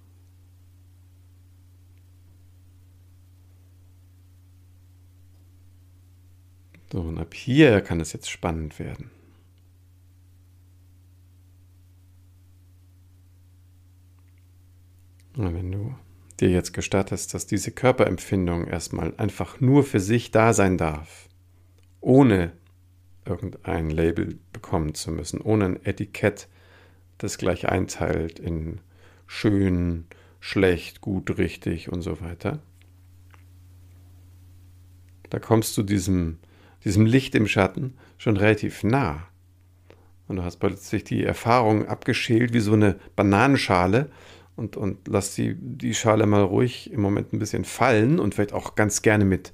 So, 6.93 7.01
und 7.01 7.17
ab 7.17 7.33
hier 7.33 7.81
kann 7.81 7.99
es 7.99 8.13
jetzt 8.13 8.29
spannend 8.29 8.77
werden. 8.77 9.09
Und 15.35 15.55
wenn 15.55 15.71
du 15.71 15.95
dir 16.39 16.51
jetzt 16.51 16.71
gestattest, 16.71 17.33
dass 17.33 17.47
diese 17.47 17.71
Körperempfindung 17.71 18.67
erstmal 18.67 19.15
einfach 19.17 19.59
nur 19.59 19.83
für 19.83 19.99
sich 19.99 20.29
da 20.29 20.53
sein 20.53 20.77
darf, 20.77 21.29
ohne 21.99 22.53
irgendein 23.25 23.89
Label 23.89 24.37
bekommen 24.51 24.93
zu 24.93 25.09
müssen, 25.09 25.41
ohne 25.41 25.65
ein 25.65 25.85
Etikett, 25.87 26.47
das 27.17 27.39
gleich 27.39 27.67
einteilt 27.69 28.37
in 28.37 28.81
schön, 29.25 30.05
schlecht, 30.39 31.01
gut, 31.01 31.39
richtig 31.39 31.91
und 31.91 32.03
so 32.03 32.21
weiter. 32.21 32.59
Da 35.31 35.39
kommst 35.39 35.75
du 35.75 35.81
diesem, 35.81 36.37
diesem 36.85 37.05
Licht 37.05 37.35
im 37.35 37.47
Schatten 37.47 37.95
schon 38.17 38.37
relativ 38.37 38.83
nah. 38.83 39.27
Und 40.27 40.37
du 40.37 40.43
hast 40.43 40.57
plötzlich 40.57 41.03
die 41.03 41.23
Erfahrung 41.23 41.87
abgeschält 41.87 42.53
wie 42.53 42.59
so 42.59 42.73
eine 42.73 42.95
Bananenschale 43.15 44.09
und, 44.55 44.77
und 44.77 45.07
lass 45.07 45.35
die, 45.35 45.55
die 45.55 45.93
Schale 45.93 46.25
mal 46.25 46.43
ruhig 46.43 46.91
im 46.91 47.01
Moment 47.01 47.33
ein 47.33 47.39
bisschen 47.39 47.65
fallen 47.65 48.19
und 48.19 48.35
vielleicht 48.35 48.53
auch 48.53 48.75
ganz 48.75 49.01
gerne 49.01 49.25
mit 49.25 49.51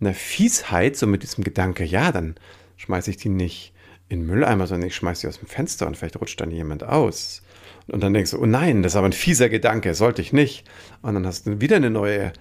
einer 0.00 0.14
Fiesheit, 0.14 0.96
so 0.96 1.06
mit 1.06 1.22
diesem 1.22 1.44
Gedanke, 1.44 1.84
ja, 1.84 2.12
dann 2.12 2.36
schmeiße 2.76 3.10
ich 3.10 3.16
die 3.16 3.28
nicht 3.28 3.72
in 4.08 4.20
den 4.20 4.26
Mülleimer, 4.26 4.66
sondern 4.66 4.88
ich 4.88 4.94
schmeiße 4.94 5.22
sie 5.22 5.28
aus 5.28 5.38
dem 5.38 5.48
Fenster 5.48 5.86
und 5.86 5.96
vielleicht 5.96 6.20
rutscht 6.20 6.40
dann 6.40 6.50
jemand 6.50 6.84
aus. 6.84 7.42
Und 7.88 8.02
dann 8.02 8.14
denkst 8.14 8.32
du, 8.32 8.40
oh 8.40 8.46
nein, 8.46 8.82
das 8.82 8.92
ist 8.92 8.96
aber 8.96 9.08
ein 9.08 9.12
fieser 9.12 9.48
Gedanke, 9.48 9.94
sollte 9.94 10.22
ich 10.22 10.32
nicht. 10.32 10.68
Und 11.02 11.14
dann 11.14 11.26
hast 11.26 11.46
du 11.46 11.60
wieder 11.60 11.76
eine 11.76 11.90
neue 11.90 12.32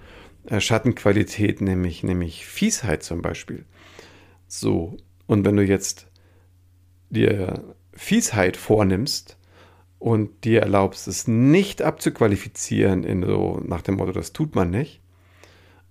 äh, 0.47 0.59
Schattenqualität, 0.59 1.61
nämlich, 1.61 2.03
nämlich 2.03 2.45
Fiesheit 2.45 3.03
zum 3.03 3.21
Beispiel. 3.21 3.65
So, 4.59 4.97
und 5.27 5.43
wenn 5.43 5.57
du 5.57 5.63
jetzt 5.63 6.07
dir 7.09 7.75
Fiesheit 7.93 8.55
vornimmst 8.55 9.37
und 9.99 10.45
dir 10.45 10.61
erlaubst, 10.61 11.07
es 11.07 11.27
nicht 11.27 11.81
abzuqualifizieren 11.81 13.03
in 13.03 13.25
so 13.25 13.61
nach 13.65 13.81
dem 13.81 13.95
Motto, 13.95 14.13
das 14.13 14.31
tut 14.31 14.55
man 14.55 14.69
nicht, 14.69 15.01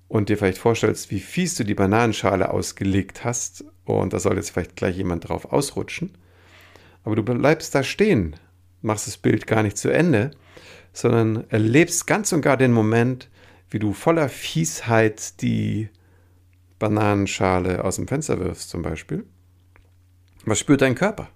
und 0.08 0.28
dir 0.28 0.38
vielleicht 0.38 0.58
vorstellst, 0.58 1.10
wie 1.10 1.20
fies 1.20 1.56
du 1.56 1.64
die 1.64 1.74
Bananenschale 1.74 2.50
ausgelegt 2.50 3.24
hast 3.24 3.64
und 3.84 4.12
da 4.12 4.18
soll 4.18 4.36
jetzt 4.36 4.50
vielleicht 4.50 4.76
gleich 4.76 4.96
jemand 4.96 5.28
drauf 5.28 5.52
ausrutschen, 5.52 6.12
aber 7.02 7.16
du 7.16 7.22
bleibst 7.22 7.74
da 7.74 7.82
stehen, 7.82 8.36
machst 8.80 9.06
das 9.06 9.18
Bild 9.18 9.46
gar 9.46 9.62
nicht 9.62 9.76
zu 9.76 9.90
Ende, 9.90 10.30
sondern 10.92 11.44
erlebst 11.50 12.06
ganz 12.06 12.32
und 12.32 12.40
gar 12.40 12.56
den 12.56 12.72
Moment, 12.72 13.28
wie 13.68 13.78
du 13.78 13.92
voller 13.92 14.28
Fiesheit 14.28 15.42
die 15.42 15.88
Bananenschale 16.78 17.84
aus 17.84 17.96
dem 17.96 18.08
Fenster 18.08 18.38
wirfst 18.40 18.70
zum 18.70 18.82
Beispiel. 18.82 19.24
Was 20.44 20.58
spürt 20.58 20.82
dein 20.82 20.94
Körper? 20.94 21.28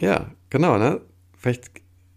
Ja, 0.00 0.32
genau, 0.50 0.78
ne? 0.78 1.00
Vielleicht 1.36 1.70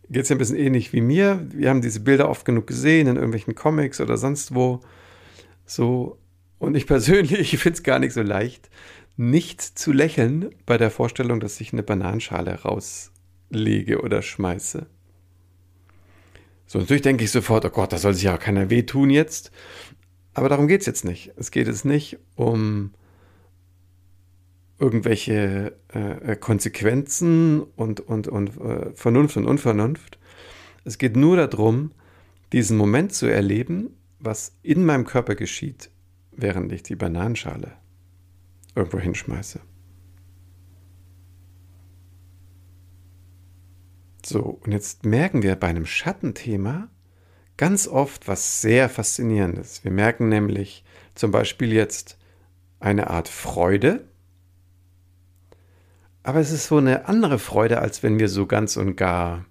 geht 0.09 0.23
es 0.23 0.29
ja 0.29 0.35
ein 0.35 0.39
bisschen 0.39 0.57
ähnlich 0.57 0.93
wie 0.93 1.01
mir. 1.01 1.45
Wir 1.51 1.69
haben 1.69 1.81
diese 1.81 1.99
Bilder 1.99 2.29
oft 2.29 2.45
genug 2.45 2.67
gesehen 2.67 3.07
in 3.07 3.15
irgendwelchen 3.15 3.55
Comics 3.55 4.01
oder 4.01 4.17
sonst 4.17 4.55
wo. 4.55 4.81
So, 5.65 6.19
und 6.57 6.75
ich 6.75 6.87
persönlich 6.87 7.57
finde 7.57 7.77
es 7.77 7.83
gar 7.83 7.99
nicht 7.99 8.13
so 8.13 8.21
leicht, 8.21 8.69
nicht 9.17 9.61
zu 9.61 9.91
lächeln 9.91 10.49
bei 10.65 10.77
der 10.77 10.91
Vorstellung, 10.91 11.39
dass 11.39 11.61
ich 11.61 11.73
eine 11.73 11.83
Bananenschale 11.83 12.61
rauslege 12.61 14.01
oder 14.01 14.21
schmeiße. 14.21 14.87
So, 16.67 16.79
natürlich 16.79 17.03
denke 17.03 17.23
ich 17.23 17.31
sofort, 17.31 17.63
oh 17.65 17.69
Gott, 17.69 17.93
da 17.93 17.97
soll 17.97 18.15
sich 18.15 18.23
ja 18.23 18.37
keiner 18.37 18.69
wehtun 18.69 19.11
jetzt. 19.11 19.51
Aber 20.35 20.49
darum 20.49 20.67
geht 20.67 20.81
es 20.81 20.85
jetzt 20.85 21.05
nicht. 21.05 21.31
Es 21.37 21.49
geht 21.49 21.67
es 21.67 21.85
nicht 21.85 22.19
um 22.35 22.91
irgendwelche 24.77 25.77
äh, 25.93 26.33
äh, 26.33 26.35
Konsequenzen 26.35 27.63
und, 27.63 28.01
und, 28.01 28.27
und 28.27 28.57
äh, 28.57 28.93
Vernunft 28.93 29.37
und 29.37 29.45
Unvernunft. 29.45 30.19
Es 30.83 30.97
geht 30.97 31.15
nur 31.15 31.37
darum, 31.37 31.93
diesen 32.51 32.77
Moment 32.77 33.13
zu 33.13 33.27
erleben, 33.27 33.95
was 34.19 34.57
in 34.61 34.85
meinem 34.85 35.05
Körper 35.05 35.35
geschieht, 35.35 35.89
während 36.31 36.71
ich 36.73 36.83
die 36.83 36.97
Bananenschale 36.97 37.71
irgendwo 38.75 38.99
hinschmeiße. 38.99 39.61
So, 44.25 44.41
und 44.41 44.73
jetzt 44.73 45.05
merken 45.05 45.43
wir 45.43 45.55
bei 45.55 45.67
einem 45.67 45.85
Schattenthema 45.85 46.89
ganz 47.57 47.87
oft 47.87 48.27
was 48.27 48.61
sehr 48.61 48.89
Faszinierendes. 48.89 49.83
Wir 49.83 49.91
merken 49.91 50.29
nämlich 50.29 50.83
zum 51.13 51.31
Beispiel 51.31 51.71
jetzt 51.71 52.17
eine 52.79 53.09
Art 53.09 53.27
Freude, 53.27 54.05
aber 56.23 56.39
es 56.39 56.51
ist 56.51 56.67
so 56.67 56.77
eine 56.77 57.07
andere 57.07 57.37
Freude, 57.39 57.79
als 57.79 58.01
wenn 58.01 58.19
wir 58.19 58.29
so 58.29 58.47
ganz 58.47 58.77
und 58.77 58.95
gar 58.95 59.45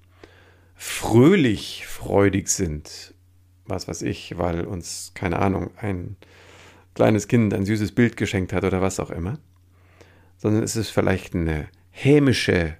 fröhlich 0.74 1.86
freudig 1.86 2.48
sind. 2.48 3.14
Was 3.66 3.88
weiß 3.88 4.02
ich, 4.02 4.36
weil 4.38 4.66
uns, 4.66 5.12
keine 5.14 5.38
Ahnung, 5.38 5.70
ein 5.76 6.16
kleines 6.94 7.28
Kind 7.28 7.54
ein 7.54 7.64
süßes 7.64 7.92
Bild 7.92 8.16
geschenkt 8.16 8.52
hat 8.52 8.64
oder 8.64 8.82
was 8.82 9.00
auch 9.00 9.10
immer. 9.10 9.38
Sondern 10.36 10.62
es 10.62 10.76
ist 10.76 10.90
vielleicht 10.90 11.34
eine 11.34 11.68
hämische 11.90 12.76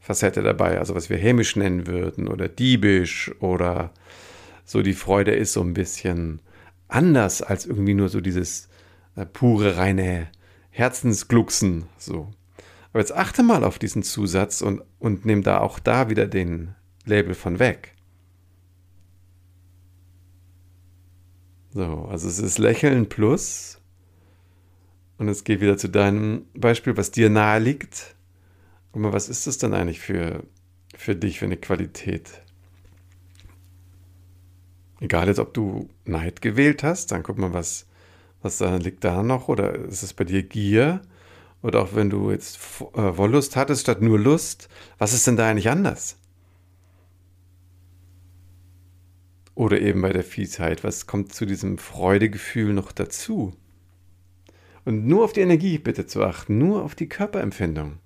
Facette 0.00 0.42
dabei, 0.42 0.78
also 0.78 0.96
was 0.96 1.08
wir 1.08 1.16
hämisch 1.16 1.54
nennen 1.54 1.86
würden 1.86 2.26
oder 2.26 2.48
diebisch 2.48 3.30
oder 3.40 3.92
so 4.72 4.80
die 4.80 4.94
Freude 4.94 5.34
ist 5.34 5.52
so 5.52 5.60
ein 5.60 5.74
bisschen 5.74 6.40
anders 6.88 7.42
als 7.42 7.66
irgendwie 7.66 7.92
nur 7.92 8.08
so 8.08 8.22
dieses 8.22 8.70
äh, 9.16 9.26
pure, 9.26 9.76
reine 9.76 10.28
Herzensglucksen, 10.70 11.84
so. 11.98 12.30
Aber 12.90 13.00
jetzt 13.00 13.12
achte 13.12 13.42
mal 13.42 13.64
auf 13.64 13.78
diesen 13.78 14.02
Zusatz 14.02 14.62
und, 14.62 14.82
und 14.98 15.26
nimm 15.26 15.42
da 15.42 15.58
auch 15.58 15.78
da 15.78 16.08
wieder 16.08 16.26
den 16.26 16.74
Label 17.04 17.34
von 17.34 17.58
weg. 17.58 17.94
So, 21.74 22.06
also 22.10 22.26
es 22.26 22.38
ist 22.38 22.58
Lächeln 22.58 23.10
plus. 23.10 23.78
Und 25.18 25.28
es 25.28 25.44
geht 25.44 25.60
wieder 25.60 25.76
zu 25.76 25.88
deinem 25.88 26.46
Beispiel, 26.54 26.96
was 26.96 27.10
dir 27.10 27.28
nahe 27.28 27.60
liegt. 27.60 28.16
Guck 28.92 29.02
mal, 29.02 29.12
was 29.12 29.28
ist 29.28 29.46
das 29.46 29.58
denn 29.58 29.74
eigentlich 29.74 30.00
für, 30.00 30.44
für 30.96 31.14
dich, 31.14 31.40
für 31.40 31.44
eine 31.44 31.58
Qualität? 31.58 32.42
Egal 35.02 35.26
jetzt, 35.26 35.40
ob 35.40 35.52
du 35.52 35.88
Neid 36.04 36.42
gewählt 36.42 36.84
hast, 36.84 37.10
dann 37.10 37.24
guck 37.24 37.36
mal, 37.36 37.52
was, 37.52 37.86
was 38.40 38.58
da 38.58 38.76
liegt 38.76 39.02
da 39.02 39.24
noch. 39.24 39.48
Oder 39.48 39.74
ist 39.74 40.04
es 40.04 40.12
bei 40.12 40.22
dir 40.22 40.44
Gier? 40.44 41.02
Oder 41.60 41.82
auch 41.82 41.96
wenn 41.96 42.08
du 42.08 42.30
jetzt 42.30 42.56
äh, 42.94 43.16
Wollust 43.16 43.56
hattest 43.56 43.82
statt 43.82 44.00
nur 44.00 44.16
Lust, 44.16 44.68
was 44.98 45.12
ist 45.12 45.26
denn 45.26 45.36
da 45.36 45.50
eigentlich 45.50 45.70
anders? 45.70 46.18
Oder 49.56 49.80
eben 49.80 50.02
bei 50.02 50.12
der 50.12 50.22
Fiesheit, 50.22 50.84
was 50.84 51.08
kommt 51.08 51.34
zu 51.34 51.46
diesem 51.46 51.78
Freudegefühl 51.78 52.72
noch 52.72 52.92
dazu? 52.92 53.56
Und 54.84 55.08
nur 55.08 55.24
auf 55.24 55.32
die 55.32 55.40
Energie 55.40 55.78
bitte 55.78 56.06
zu 56.06 56.22
achten, 56.22 56.58
nur 56.58 56.84
auf 56.84 56.94
die 56.94 57.08
Körperempfindung. 57.08 57.98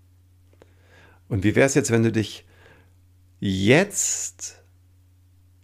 Und 1.29 1.45
wie 1.45 1.55
wäre 1.55 1.67
es 1.67 1.75
jetzt, 1.75 1.91
wenn 1.91 2.05
du 2.05 2.11
dich 2.11 2.47
jetzt 3.39 4.63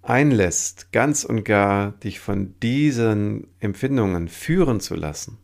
einlässt, 0.03 0.93
ganz 0.93 1.25
und 1.25 1.45
gar 1.45 1.93
dich 1.93 2.21
von 2.21 2.55
diesen 2.61 3.47
Empfindungen 3.61 4.29
führen 4.29 4.81
zu 4.81 4.95
lassen? 4.95 5.39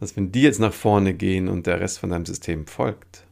Was, 0.00 0.16
wenn 0.16 0.32
die 0.32 0.42
jetzt 0.42 0.60
nach 0.60 0.72
vorne 0.72 1.14
gehen 1.14 1.48
und 1.48 1.66
der 1.66 1.80
Rest 1.80 1.98
von 1.98 2.10
deinem 2.10 2.26
System 2.26 2.66
folgt? 2.66 3.26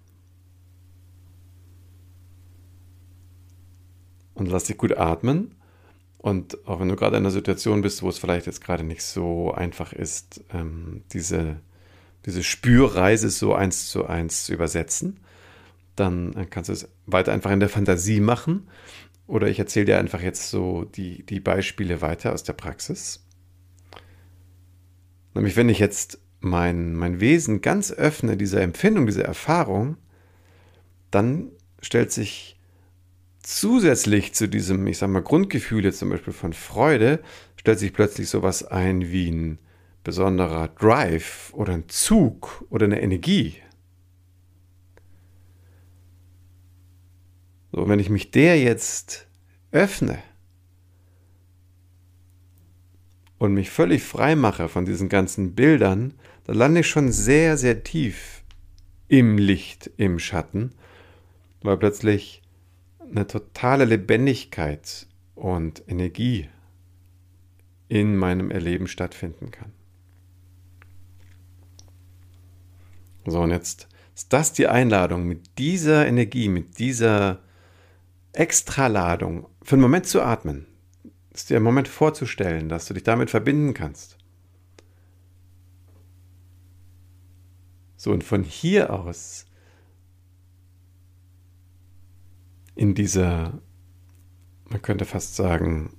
Und 4.34 4.48
lass 4.48 4.64
dich 4.64 4.76
gut 4.76 4.96
atmen. 4.96 5.54
Und 6.18 6.66
auch 6.68 6.80
wenn 6.80 6.88
du 6.88 6.96
gerade 6.96 7.16
in 7.16 7.24
einer 7.24 7.32
Situation 7.32 7.82
bist, 7.82 8.02
wo 8.02 8.08
es 8.08 8.18
vielleicht 8.18 8.46
jetzt 8.46 8.62
gerade 8.62 8.84
nicht 8.84 9.02
so 9.02 9.52
einfach 9.52 9.92
ist, 9.92 10.44
ähm, 10.52 11.02
diese, 11.12 11.60
diese 12.24 12.44
Spürreise 12.44 13.28
so 13.28 13.54
eins 13.54 13.88
zu 13.88 14.06
eins 14.06 14.46
zu 14.46 14.54
übersetzen, 14.54 15.18
dann 15.96 16.46
kannst 16.50 16.68
du 16.68 16.72
es 16.72 16.88
weiter 17.06 17.32
einfach 17.32 17.50
in 17.50 17.60
der 17.60 17.68
Fantasie 17.68 18.20
machen. 18.20 18.68
Oder 19.26 19.48
ich 19.48 19.58
erzähle 19.58 19.86
dir 19.86 19.98
einfach 19.98 20.20
jetzt 20.20 20.50
so 20.50 20.84
die, 20.84 21.24
die 21.24 21.40
Beispiele 21.40 22.00
weiter 22.00 22.32
aus 22.32 22.42
der 22.42 22.54
Praxis. 22.54 23.24
Nämlich, 25.34 25.56
wenn 25.56 25.68
ich 25.68 25.78
jetzt 25.78 26.18
mein, 26.40 26.94
mein 26.94 27.20
Wesen 27.20 27.60
ganz 27.60 27.92
öffne, 27.92 28.36
dieser 28.36 28.60
Empfindung, 28.60 29.06
dieser 29.06 29.24
Erfahrung, 29.24 29.96
dann 31.10 31.50
stellt 31.80 32.12
sich 32.12 32.58
zusätzlich 33.42 34.34
zu 34.34 34.48
diesem, 34.48 34.86
ich 34.86 34.98
sag 34.98 35.08
mal, 35.08 35.22
Grundgefühl 35.22 35.92
zum 35.92 36.10
Beispiel 36.10 36.32
von 36.32 36.52
Freude, 36.52 37.20
stellt 37.56 37.78
sich 37.78 37.92
plötzlich 37.92 38.28
sowas 38.28 38.64
ein 38.64 39.10
wie 39.10 39.30
ein 39.30 39.58
besonderer 40.04 40.68
Drive 40.68 41.52
oder 41.54 41.74
ein 41.74 41.88
Zug 41.88 42.64
oder 42.70 42.86
eine 42.86 43.00
Energie. 43.00 43.56
So, 47.72 47.88
wenn 47.88 47.98
ich 47.98 48.10
mich 48.10 48.30
der 48.30 48.60
jetzt 48.60 49.26
öffne, 49.70 50.18
und 53.42 53.54
mich 53.54 53.70
völlig 53.70 54.04
frei 54.04 54.36
mache 54.36 54.68
von 54.68 54.84
diesen 54.84 55.08
ganzen 55.08 55.56
Bildern, 55.56 56.14
da 56.44 56.52
lande 56.52 56.78
ich 56.78 56.86
schon 56.86 57.10
sehr, 57.10 57.56
sehr 57.56 57.82
tief 57.82 58.44
im 59.08 59.36
Licht, 59.36 59.90
im 59.96 60.20
Schatten, 60.20 60.70
weil 61.60 61.76
plötzlich 61.76 62.40
eine 63.00 63.26
totale 63.26 63.84
Lebendigkeit 63.84 65.08
und 65.34 65.82
Energie 65.88 66.48
in 67.88 68.16
meinem 68.16 68.52
Erleben 68.52 68.86
stattfinden 68.86 69.50
kann. 69.50 69.72
So, 73.26 73.40
und 73.40 73.50
jetzt 73.50 73.88
ist 74.14 74.32
das 74.32 74.52
die 74.52 74.68
Einladung, 74.68 75.26
mit 75.26 75.58
dieser 75.58 76.06
Energie, 76.06 76.48
mit 76.48 76.78
dieser 76.78 77.40
Extraladung, 78.32 79.46
für 79.62 79.74
einen 79.74 79.82
Moment 79.82 80.06
zu 80.06 80.22
atmen, 80.22 80.66
ist 81.32 81.50
dir 81.50 81.56
einen 81.56 81.64
Moment 81.64 81.88
vorzustellen, 81.88 82.68
dass 82.68 82.86
du 82.86 82.94
dich 82.94 83.02
damit 83.02 83.30
verbinden 83.30 83.74
kannst. 83.74 84.18
So, 87.96 88.10
und 88.10 88.24
von 88.24 88.42
hier 88.42 88.92
aus 88.92 89.46
in 92.74 92.94
dieser, 92.94 93.60
man 94.68 94.82
könnte 94.82 95.04
fast 95.04 95.36
sagen, 95.36 95.96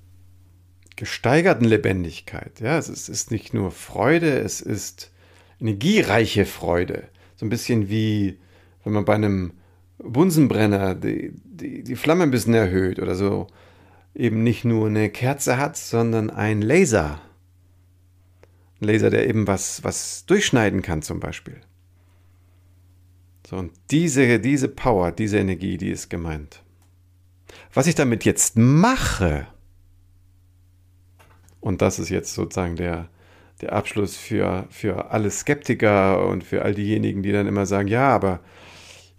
gesteigerten 0.95 1.65
Lebendigkeit. 1.65 2.59
Ja, 2.59 2.77
es 2.77 2.89
ist, 2.89 3.09
ist 3.09 3.31
nicht 3.31 3.53
nur 3.53 3.71
Freude, 3.71 4.39
es 4.39 4.61
ist 4.61 5.11
energiereiche 5.59 6.45
Freude. 6.45 7.07
So 7.35 7.45
ein 7.45 7.49
bisschen 7.49 7.89
wie, 7.89 8.39
wenn 8.83 8.93
man 8.93 9.05
bei 9.05 9.15
einem 9.15 9.53
Bunsenbrenner 9.97 10.95
die, 10.95 11.33
die, 11.53 11.83
die 11.83 11.95
Flamme 11.95 12.23
ein 12.23 12.31
bisschen 12.31 12.53
erhöht 12.53 12.99
oder 12.99 13.15
so, 13.15 13.47
eben 14.15 14.43
nicht 14.43 14.65
nur 14.65 14.87
eine 14.87 15.09
Kerze 15.09 15.57
hat, 15.57 15.77
sondern 15.77 16.29
ein 16.29 16.61
Laser. 16.61 17.21
Ein 18.81 18.87
Laser, 18.87 19.09
der 19.09 19.27
eben 19.27 19.47
was, 19.47 19.83
was 19.83 20.25
durchschneiden 20.25 20.81
kann 20.81 21.01
zum 21.01 21.19
Beispiel. 21.19 21.61
So, 23.47 23.57
und 23.57 23.71
diese, 23.91 24.39
diese 24.39 24.67
Power, 24.67 25.11
diese 25.11 25.37
Energie, 25.37 25.77
die 25.77 25.89
ist 25.89 26.09
gemeint. 26.09 26.63
Was 27.73 27.87
ich 27.87 27.95
damit 27.95 28.25
jetzt 28.25 28.57
mache, 28.57 29.47
und 31.59 31.81
das 31.81 31.99
ist 31.99 32.09
jetzt 32.09 32.33
sozusagen 32.33 32.75
der, 32.75 33.09
der 33.61 33.73
Abschluss 33.73 34.15
für, 34.15 34.67
für 34.69 35.11
alle 35.11 35.29
Skeptiker 35.29 36.25
und 36.25 36.43
für 36.43 36.63
all 36.63 36.73
diejenigen, 36.73 37.21
die 37.21 37.31
dann 37.31 37.47
immer 37.47 37.65
sagen, 37.65 37.87
ja, 37.87 38.09
aber 38.09 38.39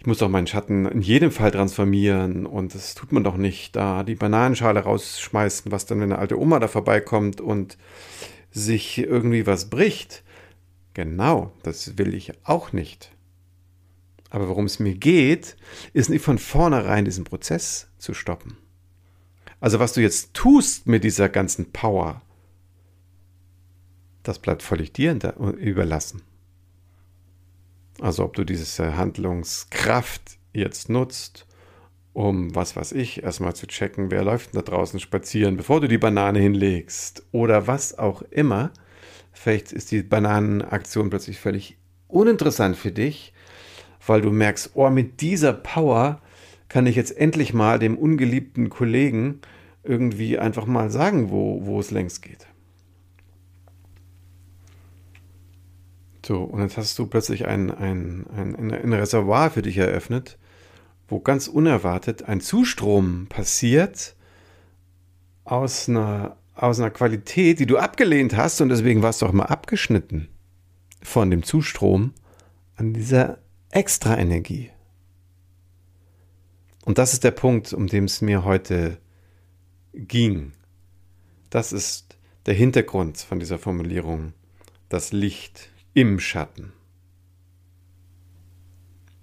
ich 0.05 0.07
muss 0.07 0.19
doch 0.19 0.29
meinen 0.29 0.47
Schatten 0.47 0.85
in 0.85 1.01
jedem 1.01 1.31
Fall 1.31 1.51
transformieren 1.51 2.45
und 2.45 2.75
das 2.75 2.95
tut 2.95 3.11
man 3.11 3.25
doch 3.25 3.39
nicht, 3.39 3.75
da 3.75 4.03
die 4.03 4.17
Bananenschale 4.17 4.81
rausschmeißen, 4.81 5.73
was 5.73 5.87
dann, 5.87 5.99
wenn 5.99 6.13
eine 6.13 6.19
alte 6.19 6.39
Oma 6.39 6.59
da 6.61 6.69
vorbeikommt 6.69 7.41
und 7.41 7.79
sich 8.51 8.99
irgendwie 8.99 9.47
was 9.47 9.71
bricht. 9.71 10.23
Genau, 10.93 11.55
das 11.63 11.97
will 11.97 12.13
ich 12.13 12.35
auch 12.45 12.75
nicht. 12.75 13.13
Aber 14.29 14.47
worum 14.51 14.67
es 14.67 14.79
mir 14.79 14.95
geht, 14.95 15.57
ist 15.95 16.11
nicht 16.11 16.23
von 16.23 16.37
vornherein 16.37 17.07
diesen 17.07 17.25
Prozess 17.25 17.89
zu 17.97 18.13
stoppen. 18.13 18.59
Also 19.59 19.81
was 19.81 19.95
du 19.95 20.03
jetzt 20.03 20.35
tust 20.35 20.87
mit 20.87 21.03
dieser 21.03 21.31
ganzen 21.31 21.73
Power, 21.73 22.21
das 24.23 24.39
bleibt 24.39 24.63
völlig 24.63 24.93
dir 24.93 25.19
überlassen. 25.57 26.21
Also 28.01 28.25
ob 28.25 28.35
du 28.35 28.45
diese 28.45 28.97
Handlungskraft 28.97 30.39
jetzt 30.53 30.89
nutzt, 30.89 31.47
um 32.13 32.55
was 32.55 32.77
weiß 32.77 32.93
ich, 32.93 33.23
erstmal 33.23 33.55
zu 33.55 33.67
checken, 33.67 34.11
wer 34.11 34.25
läuft 34.25 34.57
da 34.57 34.63
draußen 34.63 35.01
spazieren, 35.01 35.57
bevor 35.57 35.81
du 35.81 35.89
die 35.89 35.99
Banane 35.99 36.39
hinlegst 36.39 37.25
oder 37.33 37.67
was 37.67 37.99
auch 37.99 38.23
immer. 38.23 38.73
Vielleicht 39.33 39.73
ist 39.73 39.91
die 39.91 40.03
Bananenaktion 40.03 41.11
plötzlich 41.11 41.39
völlig 41.39 41.77
uninteressant 42.09 42.77
für 42.77 42.93
dich 42.93 43.35
weil 44.07 44.21
du 44.21 44.31
merkst, 44.31 44.73
oh, 44.75 44.91
mit 44.91 45.21
dieser 45.21 45.53
Power 45.53 46.21
kann 46.69 46.87
ich 46.87 46.97
jetzt 46.97 47.17
endlich 47.17 47.55
mal 47.55 47.79
dem 47.79 47.97
ungeliebten 47.97 48.69
Kollegen 48.69 49.41
irgendwie 49.83 50.39
einfach 50.39 50.67
mal 50.67 50.91
sagen, 50.91 51.31
wo, 51.31 51.65
wo 51.65 51.81
es 51.81 51.91
längst 51.91 52.23
geht. 52.23 52.47
So, 56.25 56.43
und 56.43 56.63
jetzt 56.63 56.79
hast 56.79 56.99
du 56.99 57.07
plötzlich 57.07 57.47
ein, 57.47 57.71
ein, 57.71 58.27
ein, 58.35 58.73
ein 58.73 58.93
Reservoir 58.93 59.51
für 59.51 59.61
dich 59.61 59.77
eröffnet, 59.77 60.39
wo 61.07 61.21
ganz 61.21 61.49
unerwartet 61.49 62.23
ein 62.29 62.41
Zustrom 62.41 63.27
passiert 63.29 64.17
aus 65.45 65.89
einer, 65.89 66.39
aus 66.55 66.81
einer 66.81 66.91
Qualität, 66.91 67.59
die 67.59 67.67
du 67.67 67.77
abgelehnt 67.77 68.37
hast 68.37 68.63
und 68.63 68.71
deswegen 68.71 69.03
warst 69.03 69.21
du 69.21 69.27
auch 69.27 69.33
mal 69.33 69.47
abgeschnitten 69.47 70.29
von 71.03 71.31
dem 71.31 71.43
Zustrom 71.43 72.15
an 72.77 72.95
dieser 72.95 73.39
extra 73.71 74.17
Energie. 74.17 74.71
Und 76.87 76.97
das 76.97 77.13
ist 77.13 77.25
der 77.25 77.33
Punkt, 77.33 77.75
um 77.75 77.87
den 77.87 78.05
es 78.05 78.23
mir 78.23 78.45
heute 78.45 78.99
ging. 79.93 80.53
Das 81.51 81.73
ist 81.73 82.17
der 82.47 82.55
Hintergrund 82.55 83.19
von 83.19 83.39
dieser 83.39 83.59
Formulierung, 83.59 84.33
das 84.89 85.13
Licht 85.13 85.71
im 85.95 86.19
Schatten. 86.19 86.73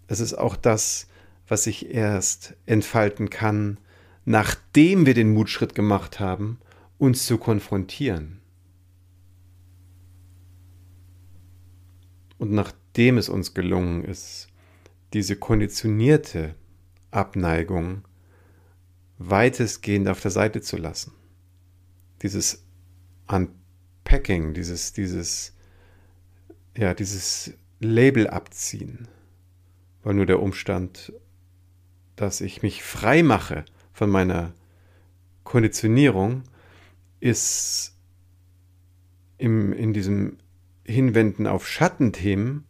Es 0.08 0.20
ist 0.20 0.34
auch 0.34 0.56
das, 0.56 1.08
was 1.48 1.66
sich 1.66 1.94
erst 1.94 2.56
entfalten 2.66 3.30
kann, 3.30 3.78
nachdem 4.26 5.06
wir 5.06 5.14
den 5.14 5.34
Mutschritt 5.34 5.76
gemacht 5.76 6.20
haben, 6.20 6.60
uns 6.98 7.26
zu 7.26 7.38
konfrontieren. 7.38 8.40
Und 12.38 12.52
nach 12.52 12.72
dem 12.96 13.18
es 13.18 13.30
uns 13.30 13.54
gelungen 13.54 14.04
ist, 14.04 14.48
diese 15.14 15.36
konditionierte 15.36 16.56
Abneigung 17.12 18.06
weitestgehend 19.18 20.08
auf 20.08 20.22
der 20.22 20.32
Seite 20.32 20.62
zu 20.62 20.78
lassen. 20.78 21.14
Dieses 22.22 22.66
Unpacking, 23.28 24.54
dieses, 24.54 24.94
dieses, 24.94 25.54
ja, 26.78 26.94
dieses 26.94 27.54
Label 27.80 28.28
abziehen. 28.28 29.08
Weil 30.04 30.16
nur 30.16 30.26
der 30.26 30.42
Umstand, 30.42 31.14
dass 32.16 32.42
ich 32.42 32.62
mich 32.62 32.84
frei 32.84 33.24
mache 33.24 33.66
von 33.94 34.10
meiner 34.10 34.54
Konditionierung, 35.44 36.44
ist 37.20 37.96
im, 39.38 39.74
in 39.74 39.94
diesem 39.94 40.38
Hinwenden 40.86 41.48
auf 41.48 41.68
Schattenthemen 41.68 42.66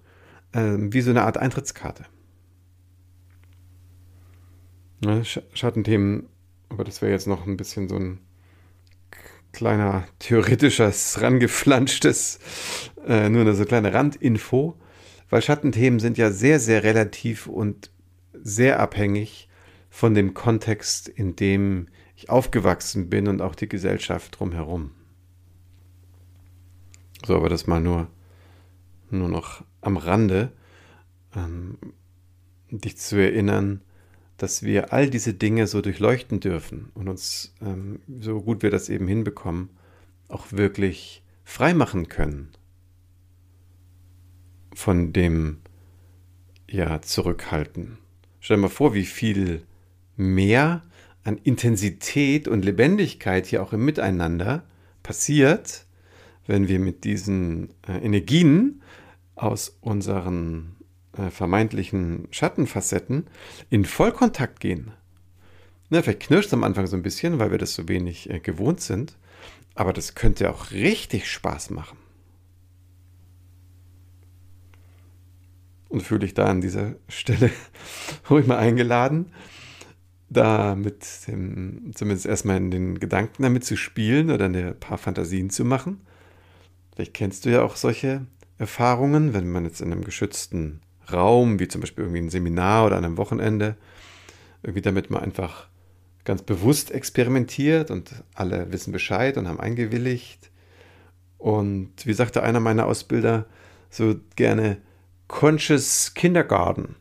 äh, 0.51 0.77
wie 0.77 1.01
so 1.01 1.11
eine 1.11 1.23
Art 1.23 1.37
Eintrittskarte. 1.37 2.05
Ne, 5.03 5.23
Schattenthemen, 5.25 6.27
aber 6.69 6.83
das 6.83 7.01
wäre 7.01 7.11
jetzt 7.11 7.27
noch 7.27 7.47
ein 7.47 7.57
bisschen 7.57 7.89
so 7.89 7.95
ein 7.95 8.19
kleiner 9.51 10.05
theoretisches, 10.19 11.21
rangeflanschtes, 11.21 12.39
äh, 13.07 13.29
nur 13.29 13.41
eine 13.41 13.53
so 13.53 13.65
kleine 13.65 13.93
Randinfo, 13.93 14.77
weil 15.29 15.41
Schattenthemen 15.41 15.99
sind 15.99 16.17
ja 16.17 16.31
sehr, 16.31 16.59
sehr 16.59 16.83
relativ 16.83 17.47
und 17.47 17.91
sehr 18.33 18.79
abhängig 18.79 19.49
von 19.89 20.13
dem 20.13 20.33
Kontext, 20.33 21.07
in 21.07 21.35
dem 21.35 21.87
ich 22.15 22.29
aufgewachsen 22.29 23.09
bin 23.09 23.27
und 23.27 23.41
auch 23.41 23.55
die 23.55 23.67
Gesellschaft 23.67 24.39
drumherum. 24.39 24.91
So, 27.25 27.35
aber 27.35 27.49
das 27.49 27.67
mal 27.67 27.81
nur, 27.81 28.07
nur 29.09 29.29
noch 29.29 29.63
am 29.81 29.97
Rande, 29.97 30.51
ähm, 31.35 31.77
dich 32.69 32.97
zu 32.97 33.17
erinnern, 33.17 33.81
dass 34.41 34.63
wir 34.63 34.91
all 34.91 35.07
diese 35.07 35.35
Dinge 35.35 35.67
so 35.67 35.81
durchleuchten 35.81 36.39
dürfen 36.39 36.89
und 36.95 37.07
uns, 37.07 37.53
ähm, 37.61 37.99
so 38.19 38.41
gut 38.41 38.63
wir 38.63 38.71
das 38.71 38.89
eben 38.89 39.07
hinbekommen, 39.07 39.69
auch 40.29 40.51
wirklich 40.51 41.21
frei 41.43 41.75
machen 41.75 42.07
können 42.07 42.49
von 44.73 45.13
dem 45.13 45.57
ja 46.67 47.03
zurückhalten. 47.03 47.99
Stell 48.39 48.57
dir 48.57 48.61
mal 48.61 48.69
vor, 48.69 48.95
wie 48.95 49.05
viel 49.05 49.61
mehr 50.15 50.81
an 51.23 51.37
Intensität 51.37 52.47
und 52.47 52.65
Lebendigkeit 52.65 53.45
hier 53.45 53.61
auch 53.61 53.73
im 53.73 53.85
Miteinander 53.85 54.63
passiert, 55.03 55.85
wenn 56.47 56.67
wir 56.67 56.79
mit 56.79 57.03
diesen 57.03 57.69
äh, 57.87 57.99
Energien 57.99 58.81
aus 59.35 59.77
unseren 59.81 60.77
äh, 61.17 61.29
vermeintlichen 61.29 62.27
Schattenfacetten 62.31 63.27
in 63.69 63.85
Vollkontakt 63.85 64.59
gehen. 64.59 64.91
Na, 65.89 66.01
vielleicht 66.01 66.21
knirscht 66.21 66.47
es 66.47 66.53
am 66.53 66.63
Anfang 66.63 66.87
so 66.87 66.95
ein 66.95 67.03
bisschen, 67.03 67.37
weil 67.37 67.51
wir 67.51 67.57
das 67.57 67.73
so 67.73 67.89
wenig 67.89 68.29
äh, 68.29 68.39
gewohnt 68.39 68.79
sind, 68.79 69.17
aber 69.75 69.91
das 69.91 70.15
könnte 70.15 70.49
auch 70.49 70.71
richtig 70.71 71.29
Spaß 71.29 71.69
machen. 71.71 71.97
Und 75.89 76.01
fühle 76.01 76.25
ich 76.25 76.33
da 76.33 76.45
an 76.45 76.61
dieser 76.61 76.95
Stelle 77.09 77.51
ruhig 78.29 78.47
mal 78.47 78.57
eingeladen, 78.57 79.33
da 80.29 80.75
mit 80.75 81.05
dem, 81.27 81.91
zumindest 81.93 82.25
erstmal 82.25 82.55
in 82.55 82.71
den 82.71 82.99
Gedanken 82.99 83.43
damit 83.43 83.65
zu 83.65 83.75
spielen 83.75 84.31
oder 84.31 84.45
ein 84.45 84.79
paar 84.79 84.97
Fantasien 84.97 85.49
zu 85.49 85.65
machen. 85.65 85.99
Vielleicht 86.95 87.13
kennst 87.13 87.43
du 87.43 87.49
ja 87.49 87.63
auch 87.63 87.75
solche 87.75 88.25
Erfahrungen, 88.57 89.33
wenn 89.33 89.51
man 89.51 89.65
jetzt 89.65 89.81
in 89.81 89.91
einem 89.91 90.05
geschützten 90.05 90.79
Raum, 91.11 91.59
wie 91.59 91.67
zum 91.67 91.81
Beispiel 91.81 92.03
irgendwie 92.03 92.21
ein 92.21 92.29
Seminar 92.29 92.85
oder 92.85 92.97
an 92.97 93.05
einem 93.05 93.17
Wochenende, 93.17 93.75
irgendwie 94.63 94.81
damit 94.81 95.09
man 95.09 95.23
einfach 95.23 95.67
ganz 96.23 96.43
bewusst 96.43 96.91
experimentiert 96.91 97.89
und 97.89 98.11
alle 98.35 98.71
wissen 98.71 98.91
Bescheid 98.91 99.37
und 99.37 99.47
haben 99.47 99.59
eingewilligt. 99.59 100.51
Und 101.37 101.93
wie 102.05 102.13
sagte 102.13 102.43
einer 102.43 102.59
meiner 102.59 102.85
Ausbilder 102.85 103.47
so 103.89 104.15
gerne, 104.35 104.77
Conscious 105.27 106.13
Kindergarten. 106.13 106.95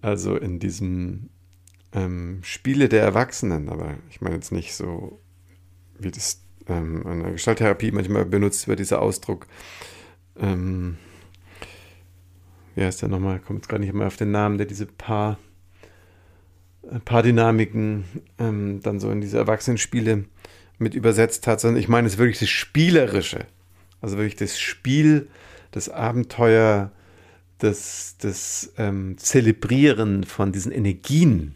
Also 0.00 0.36
in 0.36 0.58
diesem 0.58 1.30
ähm, 1.92 2.40
Spiele 2.42 2.88
der 2.88 3.02
Erwachsenen, 3.02 3.68
aber 3.68 3.94
ich 4.10 4.20
meine 4.20 4.36
jetzt 4.36 4.52
nicht 4.52 4.74
so, 4.74 5.20
wie 5.98 6.10
das 6.10 6.42
ähm, 6.68 7.02
in 7.06 7.22
der 7.22 7.32
Gestalttherapie 7.32 7.92
manchmal 7.92 8.24
benutzt 8.24 8.68
wird, 8.68 8.78
dieser 8.78 9.00
Ausdruck. 9.00 9.46
Ähm, 10.38 10.98
wie 12.76 12.84
heißt 12.84 13.02
der 13.02 13.08
nochmal? 13.08 13.40
Kommt 13.40 13.60
jetzt 13.60 13.68
gerade 13.68 13.82
nicht 13.82 13.94
mehr 13.94 14.06
auf 14.06 14.16
den 14.16 14.30
Namen, 14.30 14.58
der 14.58 14.66
diese 14.66 14.86
paar, 14.86 15.38
äh, 16.82 17.00
paar 17.00 17.22
Dynamiken 17.22 18.04
ähm, 18.38 18.80
dann 18.82 19.00
so 19.00 19.10
in 19.10 19.20
diese 19.20 19.38
Erwachsenenspiele 19.38 20.26
mit 20.78 20.94
übersetzt 20.94 21.46
hat, 21.46 21.58
sondern 21.58 21.80
ich 21.80 21.88
meine 21.88 22.06
es 22.06 22.14
ist 22.14 22.18
wirklich 22.18 22.38
das 22.38 22.50
Spielerische. 22.50 23.46
Also 24.02 24.18
wirklich 24.18 24.36
das 24.36 24.60
Spiel, 24.60 25.28
das 25.70 25.88
Abenteuer, 25.88 26.92
das, 27.58 28.16
das 28.18 28.74
ähm, 28.76 29.16
Zelebrieren 29.16 30.24
von 30.24 30.52
diesen 30.52 30.70
Energien 30.70 31.54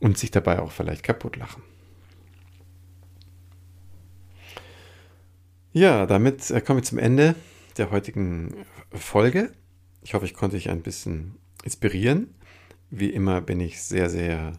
und 0.00 0.16
sich 0.16 0.30
dabei 0.30 0.58
auch 0.58 0.72
vielleicht 0.72 1.02
kaputt 1.02 1.36
lachen. 1.36 1.62
Ja, 5.74 6.06
damit 6.06 6.50
äh, 6.50 6.62
kommen 6.62 6.78
wir 6.78 6.84
zum 6.84 6.98
Ende 6.98 7.34
der 7.76 7.90
heutigen 7.90 8.54
Folge. 8.92 9.52
Ich 10.02 10.14
hoffe, 10.14 10.24
ich 10.24 10.34
konnte 10.34 10.56
dich 10.56 10.70
ein 10.70 10.82
bisschen 10.82 11.36
inspirieren. 11.64 12.34
Wie 12.90 13.10
immer 13.10 13.40
bin 13.40 13.60
ich 13.60 13.82
sehr, 13.82 14.10
sehr 14.10 14.58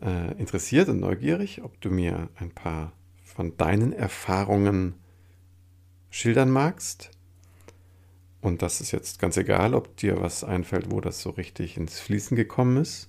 äh, 0.00 0.38
interessiert 0.38 0.88
und 0.88 1.00
neugierig, 1.00 1.62
ob 1.62 1.80
du 1.80 1.90
mir 1.90 2.28
ein 2.36 2.50
paar 2.50 2.92
von 3.24 3.56
deinen 3.56 3.92
Erfahrungen 3.92 4.94
schildern 6.10 6.50
magst. 6.50 7.10
Und 8.40 8.62
das 8.62 8.80
ist 8.80 8.92
jetzt 8.92 9.18
ganz 9.18 9.36
egal, 9.36 9.74
ob 9.74 9.96
dir 9.96 10.20
was 10.20 10.44
einfällt, 10.44 10.90
wo 10.90 11.00
das 11.00 11.20
so 11.20 11.30
richtig 11.30 11.76
ins 11.76 11.98
Fließen 11.98 12.36
gekommen 12.36 12.76
ist. 12.76 13.08